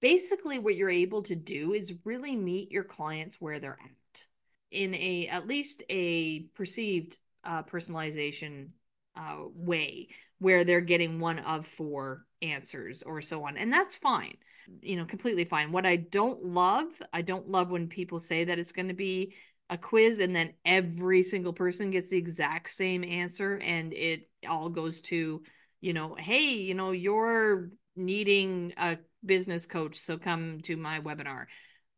Basically 0.00 0.58
what 0.58 0.74
you're 0.74 0.90
able 0.90 1.22
to 1.22 1.36
do 1.36 1.74
is 1.74 1.94
really 2.04 2.34
meet 2.34 2.72
your 2.72 2.82
clients 2.82 3.36
where 3.40 3.60
they're 3.60 3.78
at 3.80 4.24
in 4.72 4.94
a 4.94 5.28
at 5.28 5.46
least 5.46 5.84
a 5.88 6.40
perceived 6.56 7.18
uh, 7.44 7.62
personalization 7.62 8.70
uh, 9.14 9.44
way 9.54 10.08
where 10.40 10.64
they're 10.64 10.80
getting 10.80 11.20
one 11.20 11.38
of 11.38 11.68
four 11.68 12.26
answers 12.42 13.04
or 13.04 13.22
so 13.22 13.44
on 13.44 13.56
and 13.56 13.72
that's 13.72 13.96
fine 13.96 14.36
you 14.82 14.96
know 14.96 15.04
completely 15.04 15.44
fine. 15.44 15.72
What 15.72 15.86
i 15.86 15.96
don't 15.96 16.44
love 16.44 16.86
i 17.12 17.22
don't 17.22 17.48
love 17.48 17.70
when 17.70 17.88
people 17.88 18.20
say 18.20 18.44
that 18.44 18.58
it's 18.58 18.72
going 18.72 18.88
to 18.88 18.94
be 18.94 19.34
a 19.70 19.76
quiz 19.76 20.20
and 20.20 20.34
then 20.34 20.54
every 20.64 21.22
single 21.22 21.52
person 21.52 21.90
gets 21.90 22.08
the 22.08 22.16
exact 22.16 22.70
same 22.70 23.04
answer 23.04 23.58
and 23.58 23.92
it 23.92 24.28
all 24.48 24.70
goes 24.70 25.02
to 25.02 25.42
you 25.80 25.92
know 25.92 26.16
hey 26.18 26.54
you 26.54 26.74
know 26.74 26.90
you're 26.92 27.70
needing 27.96 28.72
a 28.78 28.96
business 29.24 29.66
coach 29.66 29.98
so 29.98 30.16
come 30.16 30.60
to 30.62 30.76
my 30.76 31.00
webinar. 31.00 31.46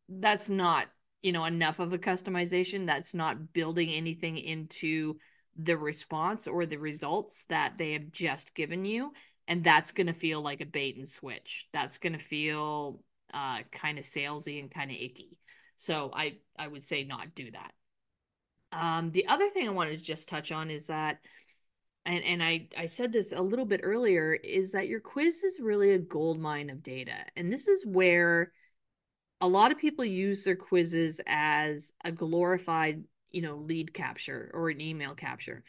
That's 0.09 0.49
not 0.49 0.87
you 1.21 1.31
know 1.31 1.45
enough 1.45 1.79
of 1.79 1.93
a 1.93 1.97
customization. 1.97 2.85
That's 2.85 3.13
not 3.13 3.53
building 3.53 3.89
anything 3.89 4.37
into 4.37 5.17
the 5.57 5.77
response 5.77 6.47
or 6.47 6.65
the 6.65 6.77
results 6.77 7.45
that 7.49 7.77
they 7.77 7.93
have 7.93 8.11
just 8.11 8.55
given 8.55 8.85
you 8.85 9.11
and 9.51 9.63
that's 9.63 9.91
going 9.91 10.07
to 10.07 10.13
feel 10.13 10.41
like 10.41 10.61
a 10.61 10.65
bait 10.65 10.95
and 10.95 11.07
switch 11.07 11.67
that's 11.73 11.97
going 11.97 12.13
to 12.13 12.19
feel 12.19 13.01
uh, 13.33 13.59
kind 13.71 13.99
of 13.99 14.05
salesy 14.05 14.59
and 14.59 14.71
kind 14.71 14.89
of 14.89 14.97
icky 14.97 15.37
so 15.77 16.11
i 16.13 16.37
i 16.57 16.67
would 16.67 16.83
say 16.83 17.03
not 17.03 17.35
do 17.35 17.49
that 17.51 17.73
um, 18.71 19.11
the 19.11 19.27
other 19.27 19.49
thing 19.49 19.67
i 19.67 19.71
wanted 19.71 19.97
to 19.97 20.03
just 20.03 20.29
touch 20.29 20.51
on 20.51 20.71
is 20.71 20.87
that 20.87 21.19
and 22.03 22.23
and 22.23 22.41
I 22.41 22.67
I 22.75 22.87
said 22.87 23.11
this 23.13 23.31
a 23.31 23.43
little 23.43 23.65
bit 23.65 23.81
earlier 23.83 24.33
is 24.33 24.71
that 24.71 24.87
your 24.87 24.99
quiz 24.99 25.43
is 25.43 25.59
really 25.59 25.91
a 25.91 25.99
gold 25.99 26.39
mine 26.39 26.71
of 26.71 26.81
data. 26.81 27.13
And 27.35 27.53
this 27.53 27.67
is 27.67 27.85
where 27.85 28.51
a 29.39 29.47
lot 29.47 29.71
of 29.71 29.77
people 29.77 30.03
use 30.03 30.43
their 30.43 30.55
quizzes 30.55 31.21
as 31.27 31.93
a 32.03 32.11
glorified 32.11 33.03
you 33.31 33.41
know, 33.41 33.55
lead 33.55 33.93
capture 33.93 34.51
or 34.53 34.69
an 34.69 34.81
email 34.81 35.15
capture. 35.15 35.63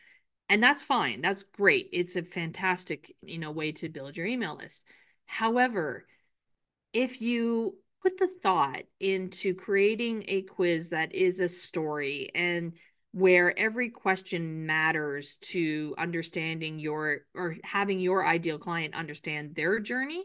And 0.53 0.63
that's 0.63 0.85
fine. 0.85 1.23
That's 1.23 1.45
great. 1.45 1.89
It's 1.95 2.15
a 2.15 2.23
fantastic, 2.23 3.17
you 3.23 3.39
know, 3.39 3.51
way 3.51 3.73
to 3.73 3.89
build 3.89 4.19
your 4.19 4.27
email 4.27 4.55
list. 4.55 4.83
However, 5.25 6.05
if 6.93 7.23
you 7.23 7.77
put 8.03 8.19
the 8.19 8.29
thought 8.43 8.83
into 9.01 9.55
creating 9.55 10.27
a 10.29 10.43
quiz 10.43 10.91
that 10.91 11.15
is 11.15 11.41
a 11.41 11.49
story 11.49 12.31
and 12.35 12.75
where 13.13 13.59
every 13.59 13.89
question 13.89 14.67
matters 14.67 15.37
to 15.37 15.95
understanding 15.97 16.79
your 16.79 17.21
or 17.35 17.57
having 17.65 17.99
your 17.99 18.27
ideal 18.27 18.59
client 18.59 18.95
understand 18.95 19.55
their 19.55 19.81
journey, 19.81 20.23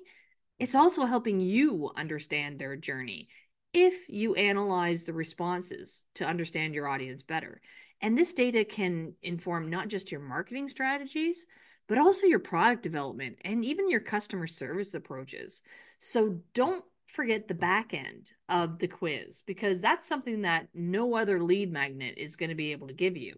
it's 0.59 0.75
also 0.75 1.05
helping 1.05 1.39
you 1.39 1.89
understand 1.95 2.59
their 2.59 2.75
journey 2.75 3.29
if 3.71 4.09
you 4.09 4.35
analyze 4.35 5.05
the 5.05 5.13
responses 5.13 6.03
to 6.15 6.25
understand 6.25 6.75
your 6.75 6.89
audience 6.89 7.23
better. 7.23 7.61
And 8.01 8.17
this 8.17 8.33
data 8.33 8.63
can 8.63 9.13
inform 9.21 9.69
not 9.69 9.87
just 9.87 10.11
your 10.11 10.21
marketing 10.21 10.69
strategies, 10.69 11.45
but 11.87 11.97
also 11.97 12.27
your 12.27 12.39
product 12.39 12.83
development 12.83 13.37
and 13.43 13.63
even 13.65 13.89
your 13.89 13.99
customer 13.99 14.47
service 14.47 14.93
approaches. 14.93 15.61
So 15.99 16.41
don't 16.53 16.83
forget 17.07 17.47
the 17.47 17.53
back 17.53 17.93
end 17.93 18.31
of 18.49 18.79
the 18.79 18.87
quiz 18.87 19.41
because 19.45 19.81
that's 19.81 20.07
something 20.07 20.41
that 20.41 20.67
no 20.73 21.15
other 21.15 21.41
lead 21.41 21.71
magnet 21.71 22.15
is 22.17 22.35
going 22.35 22.49
to 22.49 22.55
be 22.55 22.73
able 22.73 22.87
to 22.87 22.93
give 22.93 23.15
you 23.15 23.35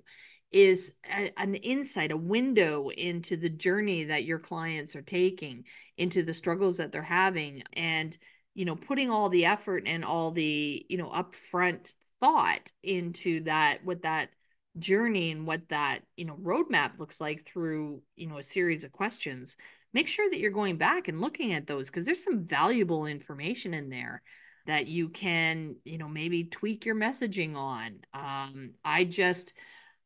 is 0.51 0.93
a, 1.15 1.31
an 1.37 1.53
insight 1.53 2.11
a 2.11 2.17
window 2.17 2.89
into 2.89 3.37
the 3.37 3.49
journey 3.49 4.05
that 4.05 4.23
your 4.23 4.39
clients 4.39 4.95
are 4.95 5.03
taking 5.03 5.63
into 5.97 6.23
the 6.23 6.33
struggles 6.33 6.77
that 6.77 6.91
they're 6.91 7.03
having 7.03 7.61
and 7.73 8.17
you 8.55 8.65
know 8.65 8.75
putting 8.75 9.11
all 9.11 9.29
the 9.29 9.45
effort 9.45 9.83
and 9.85 10.03
all 10.03 10.31
the 10.31 10.83
you 10.89 10.97
know 10.97 11.09
upfront 11.09 11.93
thought 12.19 12.71
into 12.81 13.43
that 13.43 13.85
what 13.85 14.01
that 14.01 14.29
journey 14.77 15.31
and 15.31 15.47
what 15.47 15.67
that 15.69 15.99
you 16.15 16.25
know 16.25 16.35
roadmap 16.35 16.99
looks 16.99 17.19
like 17.19 17.45
through 17.45 18.01
you 18.15 18.27
know 18.27 18.37
a 18.37 18.43
series 18.43 18.83
of 18.83 18.91
questions 18.91 19.55
make 19.93 20.07
sure 20.07 20.29
that 20.29 20.39
you're 20.39 20.51
going 20.51 20.77
back 20.77 21.07
and 21.07 21.19
looking 21.21 21.53
at 21.53 21.67
those 21.67 21.89
because 21.89 22.05
there's 22.05 22.23
some 22.23 22.45
valuable 22.45 23.05
information 23.05 23.73
in 23.73 23.89
there 23.89 24.21
that 24.67 24.87
you 24.87 25.09
can 25.09 25.75
you 25.85 25.97
know 25.97 26.07
maybe 26.07 26.43
tweak 26.43 26.85
your 26.85 26.95
messaging 26.95 27.55
on 27.55 27.99
um, 28.13 28.71
i 28.85 29.03
just 29.03 29.53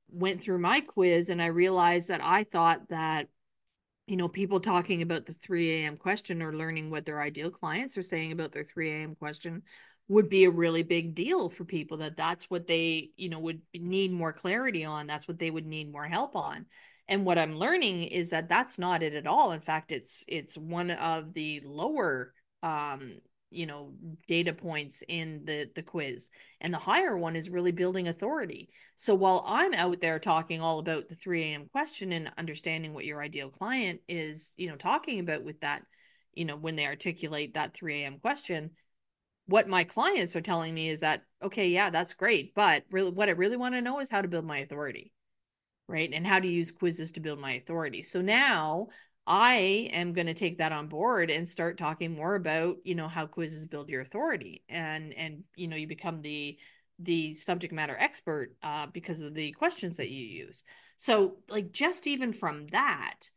went 0.09 0.41
through 0.41 0.59
my 0.59 0.79
quiz 0.79 1.29
and 1.29 1.41
i 1.41 1.47
realized 1.47 2.09
that 2.09 2.21
i 2.23 2.43
thought 2.43 2.87
that 2.89 3.27
you 4.07 4.17
know, 4.17 4.27
people 4.27 4.59
talking 4.59 5.01
about 5.01 5.25
the 5.25 5.33
3 5.33 5.83
a.m. 5.83 5.97
question 5.97 6.41
or 6.41 6.53
learning 6.53 6.89
what 6.89 7.05
their 7.05 7.21
ideal 7.21 7.49
clients 7.49 7.97
are 7.97 8.03
saying 8.03 8.31
about 8.31 8.51
their 8.51 8.65
3 8.65 8.91
a.m. 8.91 9.15
question 9.15 9.63
would 10.13 10.29
be 10.29 10.45
a 10.45 10.51
really 10.51 10.83
big 10.83 11.15
deal 11.15 11.49
for 11.49 11.65
people 11.65 11.97
that 11.97 12.17
that's 12.17 12.49
what 12.49 12.67
they, 12.67 13.09
you 13.17 13.29
know, 13.29 13.39
would 13.39 13.61
need 13.73 14.11
more 14.11 14.33
clarity 14.33 14.85
on. 14.85 15.07
That's 15.07 15.27
what 15.27 15.39
they 15.39 15.51
would 15.51 15.65
need 15.65 15.91
more 15.91 16.07
help 16.07 16.35
on. 16.35 16.65
And 17.07 17.25
what 17.25 17.37
I'm 17.37 17.57
learning 17.57 18.03
is 18.03 18.29
that 18.29 18.47
that's 18.47 18.79
not 18.79 19.03
it 19.03 19.13
at 19.13 19.27
all. 19.27 19.51
In 19.51 19.59
fact, 19.59 19.91
it's 19.91 20.23
it's 20.27 20.57
one 20.57 20.91
of 20.91 21.33
the 21.33 21.61
lower 21.65 22.33
um 22.61 23.15
you 23.53 23.65
know 23.65 23.93
data 24.27 24.53
points 24.53 25.03
in 25.07 25.43
the 25.45 25.69
the 25.75 25.83
quiz 25.83 26.29
and 26.59 26.73
the 26.73 26.79
higher 26.79 27.15
one 27.15 27.35
is 27.35 27.49
really 27.49 27.71
building 27.71 28.07
authority 28.07 28.69
so 28.95 29.13
while 29.13 29.43
i'm 29.47 29.73
out 29.73 30.01
there 30.01 30.17
talking 30.17 30.59
all 30.59 30.79
about 30.79 31.07
the 31.07 31.15
3 31.15 31.43
a.m 31.43 31.69
question 31.71 32.11
and 32.11 32.31
understanding 32.37 32.93
what 32.93 33.05
your 33.05 33.21
ideal 33.21 33.49
client 33.49 34.01
is 34.07 34.53
you 34.57 34.67
know 34.67 34.75
talking 34.75 35.19
about 35.19 35.43
with 35.43 35.59
that 35.61 35.83
you 36.33 36.45
know 36.45 36.55
when 36.55 36.75
they 36.75 36.87
articulate 36.87 37.53
that 37.53 37.75
3 37.75 38.01
a.m 38.01 38.17
question 38.17 38.71
what 39.47 39.67
my 39.67 39.83
clients 39.83 40.35
are 40.35 40.41
telling 40.41 40.73
me 40.73 40.89
is 40.89 41.01
that 41.01 41.23
okay 41.41 41.69
yeah 41.69 41.89
that's 41.89 42.13
great 42.13 42.53
but 42.55 42.83
really 42.91 43.11
what 43.11 43.29
i 43.29 43.31
really 43.31 43.57
want 43.57 43.73
to 43.75 43.81
know 43.81 43.99
is 43.99 44.09
how 44.09 44.21
to 44.21 44.27
build 44.27 44.45
my 44.45 44.59
authority 44.59 45.11
right 45.87 46.11
and 46.13 46.25
how 46.25 46.39
to 46.39 46.47
use 46.47 46.71
quizzes 46.71 47.11
to 47.11 47.19
build 47.19 47.39
my 47.39 47.53
authority 47.53 48.03
so 48.03 48.21
now 48.21 48.87
I 49.25 49.89
am 49.93 50.13
going 50.13 50.27
to 50.27 50.33
take 50.33 50.57
that 50.57 50.73
on 50.73 50.87
board 50.87 51.31
and 51.31 51.47
start 51.47 51.77
talking 51.77 52.13
more 52.13 52.35
about, 52.35 52.77
you 52.83 52.93
know, 52.93 53.07
how 53.07 53.25
quizzes 53.25 53.65
build 53.65 53.89
your 53.89 54.01
authority 54.01 54.63
and 54.67 55.13
and 55.13 55.43
you 55.55 55.67
know, 55.67 55.77
you 55.77 55.87
become 55.87 56.21
the 56.21 56.57
the 56.99 57.35
subject 57.35 57.73
matter 57.73 57.95
expert 57.97 58.53
uh, 58.61 58.87
because 58.87 59.21
of 59.21 59.33
the 59.33 59.51
questions 59.53 59.97
that 59.97 60.09
you 60.09 60.25
use. 60.25 60.63
So, 60.97 61.37
like 61.49 61.71
just 61.71 62.05
even 62.05 62.33
from 62.33 62.67
that, 62.67 63.29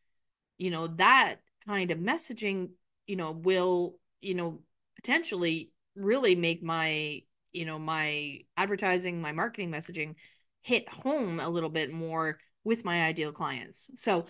you 0.58 0.70
know, 0.70 0.88
that 0.88 1.36
kind 1.66 1.90
of 1.90 1.98
messaging, 1.98 2.70
you 3.06 3.16
know, 3.16 3.30
will, 3.30 3.98
you 4.20 4.34
know, 4.34 4.60
potentially 4.96 5.70
really 5.96 6.34
make 6.34 6.62
my, 6.62 7.22
you 7.52 7.64
know, 7.64 7.78
my 7.78 8.40
advertising, 8.56 9.20
my 9.20 9.32
marketing 9.32 9.70
messaging 9.70 10.14
hit 10.62 10.88
home 10.88 11.40
a 11.40 11.48
little 11.48 11.70
bit 11.70 11.92
more 11.92 12.38
with 12.64 12.84
my 12.84 13.04
ideal 13.04 13.32
clients. 13.32 13.90
So, 13.96 14.26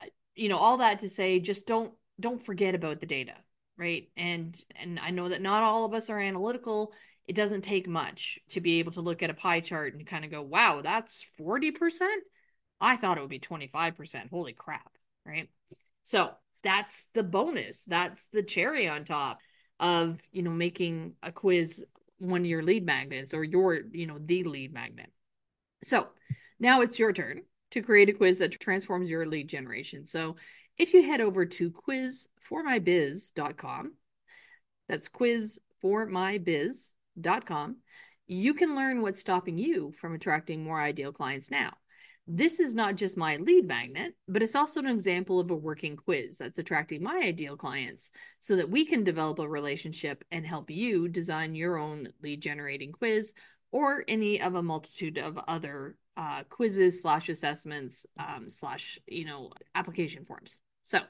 uh, 0.00 0.06
you 0.34 0.48
know 0.48 0.58
all 0.58 0.78
that 0.78 1.00
to 1.00 1.08
say 1.08 1.40
just 1.40 1.66
don't 1.66 1.92
don't 2.18 2.42
forget 2.42 2.74
about 2.74 3.00
the 3.00 3.06
data 3.06 3.34
right? 3.78 4.10
And 4.16 4.58
and 4.76 5.00
i 5.00 5.10
know 5.10 5.30
that 5.30 5.42
not 5.42 5.62
all 5.62 5.84
of 5.84 5.94
us 5.94 6.10
are 6.10 6.20
analytical. 6.20 6.92
It 7.26 7.34
doesn't 7.34 7.62
take 7.62 7.88
much 7.88 8.38
to 8.50 8.60
be 8.60 8.78
able 8.78 8.92
to 8.92 9.00
look 9.00 9.22
at 9.22 9.30
a 9.30 9.34
pie 9.34 9.60
chart 9.60 9.94
and 9.94 10.06
kind 10.06 10.24
of 10.24 10.30
go 10.30 10.42
wow 10.42 10.82
that's 10.82 11.24
40% 11.38 12.22
i 12.80 12.96
thought 12.96 13.16
it 13.16 13.20
would 13.20 13.30
be 13.30 13.38
25% 13.38 14.30
holy 14.30 14.52
crap 14.52 14.92
right? 15.24 15.48
So 16.02 16.30
that's 16.62 17.08
the 17.14 17.22
bonus. 17.22 17.84
That's 17.84 18.26
the 18.32 18.42
cherry 18.42 18.88
on 18.88 19.04
top 19.04 19.38
of 19.82 20.18
you 20.32 20.42
know 20.42 20.50
making 20.50 21.12
a 21.22 21.30
quiz 21.30 21.84
one 22.18 22.40
of 22.40 22.46
your 22.46 22.62
lead 22.62 22.86
magnets 22.86 23.34
or 23.34 23.44
your 23.44 23.80
you 23.92 24.06
know 24.06 24.16
the 24.18 24.44
lead 24.44 24.72
magnet 24.72 25.12
so 25.82 26.06
now 26.58 26.80
it's 26.80 26.98
your 26.98 27.12
turn 27.12 27.42
to 27.72 27.82
create 27.82 28.08
a 28.08 28.12
quiz 28.12 28.38
that 28.38 28.60
transforms 28.60 29.10
your 29.10 29.26
lead 29.26 29.48
generation. 29.48 30.06
So 30.06 30.36
if 30.78 30.94
you 30.94 31.02
head 31.02 31.20
over 31.20 31.44
to 31.44 31.72
quizformybiz.com, 31.72 33.94
that's 34.88 35.08
quizformybiz.com, 35.08 37.76
you 38.28 38.54
can 38.54 38.76
learn 38.76 39.02
what's 39.02 39.18
stopping 39.20 39.58
you 39.58 39.92
from 40.00 40.14
attracting 40.14 40.62
more 40.62 40.80
ideal 40.80 41.12
clients 41.12 41.50
now. 41.50 41.72
This 42.26 42.60
is 42.60 42.74
not 42.74 42.94
just 42.94 43.16
my 43.16 43.36
lead 43.36 43.66
magnet, 43.66 44.14
but 44.28 44.42
it's 44.42 44.54
also 44.54 44.80
an 44.80 44.86
example 44.86 45.40
of 45.40 45.50
a 45.50 45.56
working 45.56 45.96
quiz 45.96 46.38
that's 46.38 46.58
attracting 46.58 47.02
my 47.02 47.20
ideal 47.24 47.56
clients 47.56 48.10
so 48.38 48.56
that 48.56 48.70
we 48.70 48.84
can 48.84 49.02
develop 49.02 49.40
a 49.40 49.48
relationship 49.48 50.22
and 50.30 50.46
help 50.46 50.70
you 50.70 51.08
design 51.08 51.56
your 51.56 51.78
own 51.78 52.12
lead 52.22 52.40
generating 52.40 52.92
quiz 52.92 53.34
or 53.72 54.04
any 54.06 54.40
of 54.40 54.54
a 54.54 54.62
multitude 54.62 55.18
of 55.18 55.36
other 55.48 55.96
uh, 56.16 56.44
quizzes 56.48 57.02
slash 57.02 57.28
assessments 57.28 58.06
um, 58.18 58.50
slash 58.50 58.98
you 59.06 59.24
know 59.24 59.50
application 59.74 60.24
forms. 60.24 60.60
So, 60.84 61.00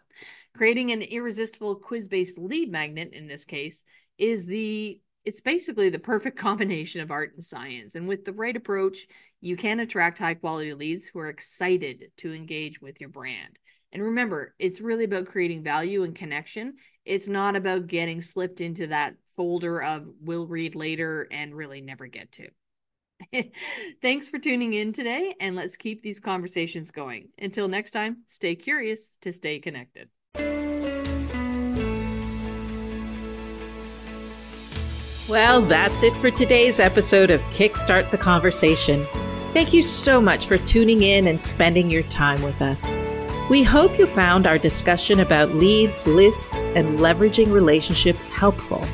creating 0.55 0.93
an 0.93 1.03
irresistible 1.03 1.77
quiz 1.77 2.07
based 2.07 2.39
lead 2.39 2.71
magnet 2.71 3.13
in 3.13 3.27
this 3.27 3.45
case 3.45 3.83
is 4.17 4.47
the 4.47 5.01
it's 5.25 5.41
basically 5.41 5.89
the 5.89 5.99
perfect 5.99 6.39
combination 6.39 7.01
of 7.01 7.11
art 7.11 7.33
and 7.35 7.45
science. 7.45 7.95
And 7.95 8.09
with 8.09 8.25
the 8.25 8.33
right 8.33 8.57
approach, 8.57 9.07
you 9.41 9.57
can 9.57 9.81
attract 9.81 10.19
high 10.19 10.35
quality 10.35 10.75
leads 10.75 11.07
who 11.07 11.19
are 11.19 11.29
excited 11.29 12.13
to 12.19 12.33
engage 12.33 12.81
with 12.81 13.01
your 13.01 13.11
brand. 13.11 13.59
And 13.93 14.03
remember, 14.03 14.55
it's 14.59 14.81
really 14.81 15.05
about 15.05 15.27
creating 15.27 15.63
value 15.63 16.03
and 16.03 16.15
connection. 16.15 16.75
It's 17.05 17.29
not 17.29 17.57
about 17.57 17.89
getting 17.89 18.23
slipped 18.23 18.61
into 18.61 18.87
that 18.87 19.17
folder 19.37 19.83
of 19.83 20.07
we'll 20.21 20.47
read 20.47 20.75
later 20.75 21.29
and 21.31 21.55
really 21.55 21.83
never 21.83 22.07
get 22.07 22.33
to. 22.33 22.49
Thanks 24.03 24.29
for 24.29 24.39
tuning 24.39 24.73
in 24.73 24.93
today, 24.93 25.35
and 25.39 25.55
let's 25.55 25.77
keep 25.77 26.03
these 26.03 26.19
conversations 26.19 26.91
going. 26.91 27.29
Until 27.39 27.69
next 27.69 27.93
time, 27.93 28.25
stay 28.27 28.55
curious 28.55 29.13
to 29.21 29.33
stay 29.33 29.61
connected. 29.61 30.09
Well, 35.33 35.63
that's 35.63 36.03
it 36.03 36.15
for 36.17 36.31
today's 36.31 36.79
episode 36.79 37.31
of 37.31 37.41
Kickstart 37.45 38.11
the 38.11 38.19
Conversation. 38.19 39.07
Thank 39.55 39.73
you 39.73 39.81
so 39.81 40.21
much 40.21 40.45
for 40.45 40.59
tuning 40.59 41.03
in 41.03 41.27
and 41.27 41.41
spending 41.41 41.89
your 41.89 42.03
time 42.03 42.43
with 42.43 42.61
us. 42.61 42.99
We 43.49 43.63
hope 43.63 43.99
you 43.99 44.07
found 44.07 44.47
our 44.47 44.59
discussion 44.59 45.21
about 45.21 45.55
leads, 45.55 46.07
lists, 46.07 46.69
and 46.75 46.99
leveraging 46.99 47.51
relationships 47.51 48.29
helpful. 48.29 48.85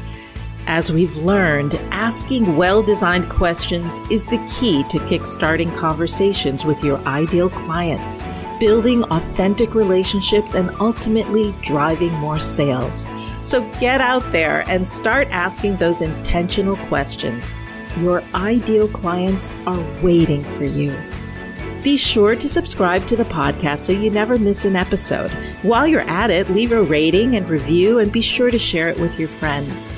As 0.69 0.93
we've 0.93 1.17
learned, 1.17 1.75
asking 1.91 2.55
well 2.55 2.85
designed 2.85 3.29
questions 3.29 3.99
is 4.09 4.29
the 4.29 4.39
key 4.61 4.85
to 4.91 4.99
kickstarting 4.99 5.77
conversations 5.77 6.65
with 6.65 6.85
your 6.85 6.99
ideal 6.99 7.51
clients, 7.51 8.23
building 8.61 9.03
authentic 9.11 9.75
relationships, 9.75 10.55
and 10.55 10.71
ultimately 10.79 11.53
driving 11.63 12.13
more 12.13 12.39
sales. 12.39 13.07
So 13.49 13.63
get 13.81 14.03
out 14.03 14.31
there 14.31 14.63
and 14.69 14.87
start 14.87 15.27
asking 15.31 15.79
those 15.79 16.03
intentional 16.03 16.77
questions. 16.89 17.59
Your 17.99 18.23
ideal 18.35 18.89
clients 18.89 19.55
are 19.67 20.03
waiting 20.03 20.45
for 20.45 20.65
you. 20.65 20.95
Be 21.83 21.97
sure 21.97 22.37
to 22.37 22.47
subscribe 22.47 23.07
to 23.07 23.17
the 23.17 23.25
podcast 23.25 23.79
so 23.79 23.93
you 23.93 24.11
never 24.11 24.37
miss 24.37 24.67
an 24.67 24.77
episode. 24.77 25.31
While 25.63 25.87
you're 25.87 26.03
at 26.03 26.29
it, 26.29 26.51
leave 26.51 26.73
a 26.73 26.83
rating 26.83 27.37
and 27.37 27.49
review 27.49 28.01
and 28.01 28.13
be 28.13 28.21
sure 28.21 28.51
to 28.51 28.59
share 28.59 28.91
it 28.91 29.01
with 29.01 29.19
your 29.19 29.31
friends. 29.31 29.91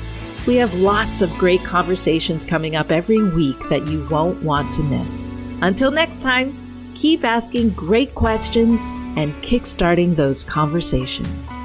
We 0.47 0.55
have 0.55 0.73
lots 0.75 1.21
of 1.21 1.29
great 1.33 1.65
conversations 1.65 2.45
coming 2.45 2.77
up 2.77 2.89
every 2.89 3.21
week 3.21 3.59
that 3.67 3.85
you 3.85 4.07
won't 4.09 4.41
want 4.43 4.71
to 4.75 4.83
miss. 4.83 5.29
Until 5.61 5.91
next 5.91 6.23
time, 6.23 6.93
keep 6.95 7.25
asking 7.25 7.71
great 7.71 8.15
questions 8.15 8.87
and 9.17 9.33
kickstarting 9.43 10.15
those 10.15 10.45
conversations. 10.45 11.59